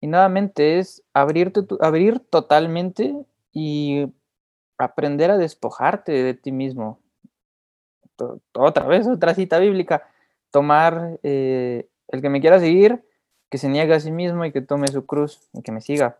y 0.00 0.06
nuevamente 0.06 0.78
es 0.78 1.02
abrirte, 1.12 1.62
abrir 1.80 2.20
totalmente 2.20 3.14
y 3.52 4.06
aprender 4.78 5.30
a 5.30 5.38
despojarte 5.38 6.12
de 6.12 6.34
ti 6.34 6.52
mismo. 6.52 7.00
Otra 8.54 8.86
vez, 8.86 9.06
otra 9.06 9.34
cita 9.34 9.58
bíblica. 9.58 10.08
Tomar 10.50 11.18
eh, 11.22 11.88
el 12.08 12.22
que 12.22 12.30
me 12.30 12.40
quiera 12.40 12.60
seguir, 12.60 13.04
que 13.50 13.58
se 13.58 13.68
niegue 13.68 13.94
a 13.94 14.00
sí 14.00 14.10
mismo 14.10 14.44
y 14.44 14.52
que 14.52 14.62
tome 14.62 14.88
su 14.88 15.06
cruz 15.06 15.40
y 15.52 15.62
que 15.62 15.72
me 15.72 15.80
siga. 15.80 16.18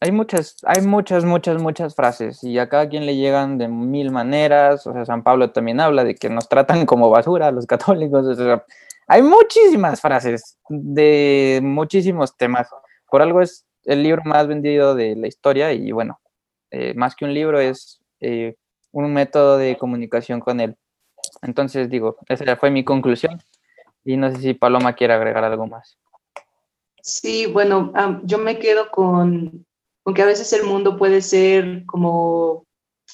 Hay 0.00 0.12
muchas, 0.12 0.56
hay 0.64 0.82
muchas, 0.82 1.24
muchas, 1.24 1.60
muchas 1.60 1.96
frases 1.96 2.44
y 2.44 2.58
a 2.58 2.68
cada 2.68 2.88
quien 2.88 3.04
le 3.04 3.16
llegan 3.16 3.58
de 3.58 3.66
mil 3.68 4.12
maneras. 4.12 4.86
O 4.86 4.92
sea, 4.92 5.04
San 5.04 5.22
Pablo 5.22 5.50
también 5.50 5.80
habla 5.80 6.04
de 6.04 6.14
que 6.14 6.30
nos 6.30 6.48
tratan 6.48 6.86
como 6.86 7.10
basura 7.10 7.50
los 7.50 7.66
católicos. 7.66 8.38
Hay 9.08 9.22
muchísimas 9.22 10.00
frases 10.00 10.56
de 10.68 11.60
muchísimos 11.62 12.36
temas. 12.36 12.68
Por 13.10 13.22
algo 13.22 13.40
es 13.40 13.66
el 13.84 14.02
libro 14.02 14.22
más 14.24 14.46
vendido 14.46 14.94
de 14.94 15.16
la 15.16 15.26
historia 15.26 15.72
y 15.72 15.90
bueno, 15.92 16.20
eh, 16.70 16.94
más 16.94 17.14
que 17.14 17.24
un 17.24 17.34
libro 17.34 17.60
es 17.60 18.00
eh, 18.20 18.56
un 18.92 19.12
método 19.12 19.58
de 19.58 19.76
comunicación 19.76 20.40
con 20.40 20.60
él. 20.60 20.76
Entonces 21.42 21.90
digo, 21.90 22.16
esa 22.28 22.56
fue 22.56 22.70
mi 22.70 22.84
conclusión 22.84 23.40
y 24.04 24.16
no 24.16 24.30
sé 24.30 24.38
si 24.38 24.54
Paloma 24.54 24.94
quiere 24.94 25.14
agregar 25.14 25.44
algo 25.44 25.66
más. 25.66 25.98
Sí, 27.02 27.46
bueno, 27.46 27.92
yo 28.24 28.38
me 28.38 28.58
quedo 28.58 28.90
con, 28.90 29.66
con 30.02 30.14
que 30.14 30.22
a 30.22 30.26
veces 30.26 30.52
el 30.52 30.64
mundo 30.64 30.96
puede 30.96 31.22
ser 31.22 31.84
como 31.86 32.66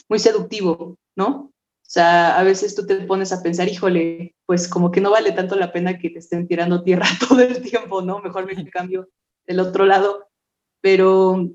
muy 0.08 0.18
seductivo, 0.18 0.96
¿no? 1.16 1.52
O 1.84 1.90
sea, 1.94 2.38
a 2.38 2.42
veces 2.42 2.74
tú 2.74 2.86
te 2.86 2.96
pones 3.02 3.32
a 3.32 3.42
pensar, 3.42 3.68
híjole, 3.68 4.34
pues 4.46 4.68
como 4.68 4.90
que 4.90 5.00
no 5.00 5.10
vale 5.10 5.32
tanto 5.32 5.54
la 5.54 5.72
pena 5.72 5.98
que 5.98 6.10
te 6.10 6.18
estén 6.18 6.48
tirando 6.48 6.82
tierra 6.82 7.06
todo 7.28 7.40
el 7.40 7.62
tiempo, 7.62 8.02
¿no? 8.02 8.20
Mejor 8.20 8.46
me 8.46 8.54
cambio 8.70 9.08
del 9.46 9.60
otro 9.60 9.84
lado. 9.84 10.28
Pero 10.80 11.50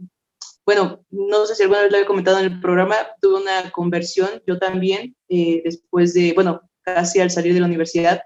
bueno, 0.65 1.03
no 1.09 1.45
sé 1.45 1.55
si 1.55 1.63
alguna 1.63 1.81
vez 1.81 1.91
lo 1.91 1.97
había 1.97 2.07
comentado 2.07 2.39
en 2.39 2.45
el 2.45 2.61
programa, 2.61 2.95
tuve 3.21 3.41
una 3.41 3.71
conversión, 3.71 4.29
yo 4.45 4.59
también, 4.59 5.15
eh, 5.27 5.61
después 5.63 6.13
de, 6.13 6.33
bueno, 6.33 6.61
casi 6.81 7.19
al 7.19 7.31
salir 7.31 7.53
de 7.53 7.59
la 7.59 7.65
universidad, 7.65 8.21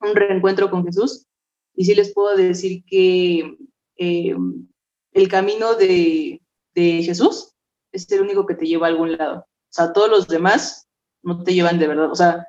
un 0.00 0.14
reencuentro 0.14 0.70
con 0.70 0.84
Jesús. 0.84 1.26
Y 1.74 1.84
sí 1.84 1.94
les 1.94 2.12
puedo 2.12 2.36
decir 2.36 2.84
que 2.86 3.56
eh, 3.96 4.34
el 5.12 5.28
camino 5.28 5.74
de, 5.74 6.40
de 6.74 7.02
Jesús 7.02 7.52
es 7.92 8.10
el 8.12 8.22
único 8.22 8.46
que 8.46 8.54
te 8.54 8.66
lleva 8.66 8.86
a 8.86 8.90
algún 8.90 9.16
lado. 9.16 9.40
O 9.40 9.72
sea, 9.72 9.92
todos 9.92 10.08
los 10.08 10.28
demás 10.28 10.88
no 11.22 11.42
te 11.42 11.54
llevan 11.54 11.78
de 11.78 11.88
verdad. 11.88 12.10
O 12.10 12.14
sea, 12.14 12.46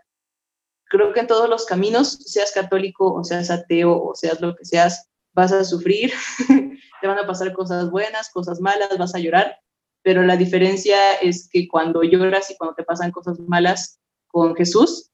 creo 0.85 1.13
que 1.13 1.19
en 1.19 1.27
todos 1.27 1.49
los 1.49 1.65
caminos, 1.65 2.19
seas 2.25 2.51
católico 2.51 3.13
o 3.13 3.23
seas 3.23 3.49
ateo 3.49 4.01
o 4.01 4.15
seas 4.15 4.41
lo 4.41 4.55
que 4.55 4.65
seas, 4.65 5.09
vas 5.35 5.51
a 5.51 5.63
sufrir, 5.63 6.11
te 7.01 7.07
van 7.07 7.19
a 7.19 7.27
pasar 7.27 7.53
cosas 7.53 7.91
buenas, 7.91 8.31
cosas 8.31 8.59
malas, 8.61 8.97
vas 8.97 9.13
a 9.13 9.19
llorar, 9.19 9.59
pero 10.01 10.23
la 10.23 10.37
diferencia 10.37 11.13
es 11.15 11.49
que 11.51 11.67
cuando 11.67 12.03
lloras 12.03 12.49
y 12.49 12.57
cuando 12.57 12.75
te 12.75 12.83
pasan 12.83 13.11
cosas 13.11 13.39
malas 13.39 13.99
con 14.27 14.55
Jesús, 14.55 15.11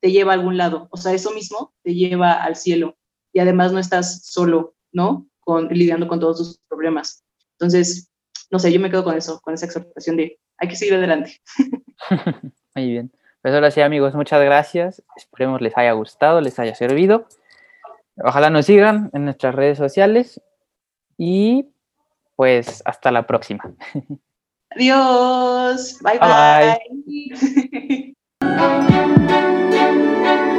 te 0.00 0.12
lleva 0.12 0.32
a 0.32 0.34
algún 0.34 0.56
lado. 0.56 0.88
O 0.90 0.96
sea, 0.96 1.12
eso 1.12 1.32
mismo 1.32 1.74
te 1.82 1.94
lleva 1.94 2.32
al 2.32 2.56
cielo 2.56 2.96
y 3.32 3.40
además 3.40 3.72
no 3.72 3.78
estás 3.78 4.24
solo, 4.24 4.74
¿no? 4.92 5.28
Con, 5.40 5.68
lidiando 5.68 6.06
con 6.06 6.20
todos 6.20 6.38
tus 6.38 6.58
problemas. 6.68 7.24
Entonces, 7.52 8.10
no 8.50 8.58
sé, 8.58 8.72
yo 8.72 8.80
me 8.80 8.90
quedo 8.90 9.04
con 9.04 9.16
eso, 9.16 9.40
con 9.40 9.54
esa 9.54 9.66
exhortación 9.66 10.16
de 10.16 10.38
hay 10.58 10.68
que 10.68 10.76
seguir 10.76 10.94
adelante. 10.94 11.40
Muy 12.74 12.90
bien. 12.90 13.12
Pues 13.42 13.54
ahora 13.54 13.70
sí, 13.70 13.80
amigos, 13.80 14.14
muchas 14.14 14.42
gracias. 14.42 15.02
Esperemos 15.16 15.60
les 15.60 15.76
haya 15.76 15.92
gustado, 15.92 16.40
les 16.40 16.58
haya 16.58 16.74
servido. 16.74 17.26
Ojalá 18.24 18.50
nos 18.50 18.66
sigan 18.66 19.10
en 19.12 19.24
nuestras 19.24 19.54
redes 19.54 19.78
sociales 19.78 20.40
y 21.18 21.68
pues 22.34 22.82
hasta 22.84 23.10
la 23.10 23.26
próxima. 23.26 23.74
Adiós. 24.70 25.98
bye. 26.02 26.18
bye. 26.18 26.78
bye. 27.06 28.14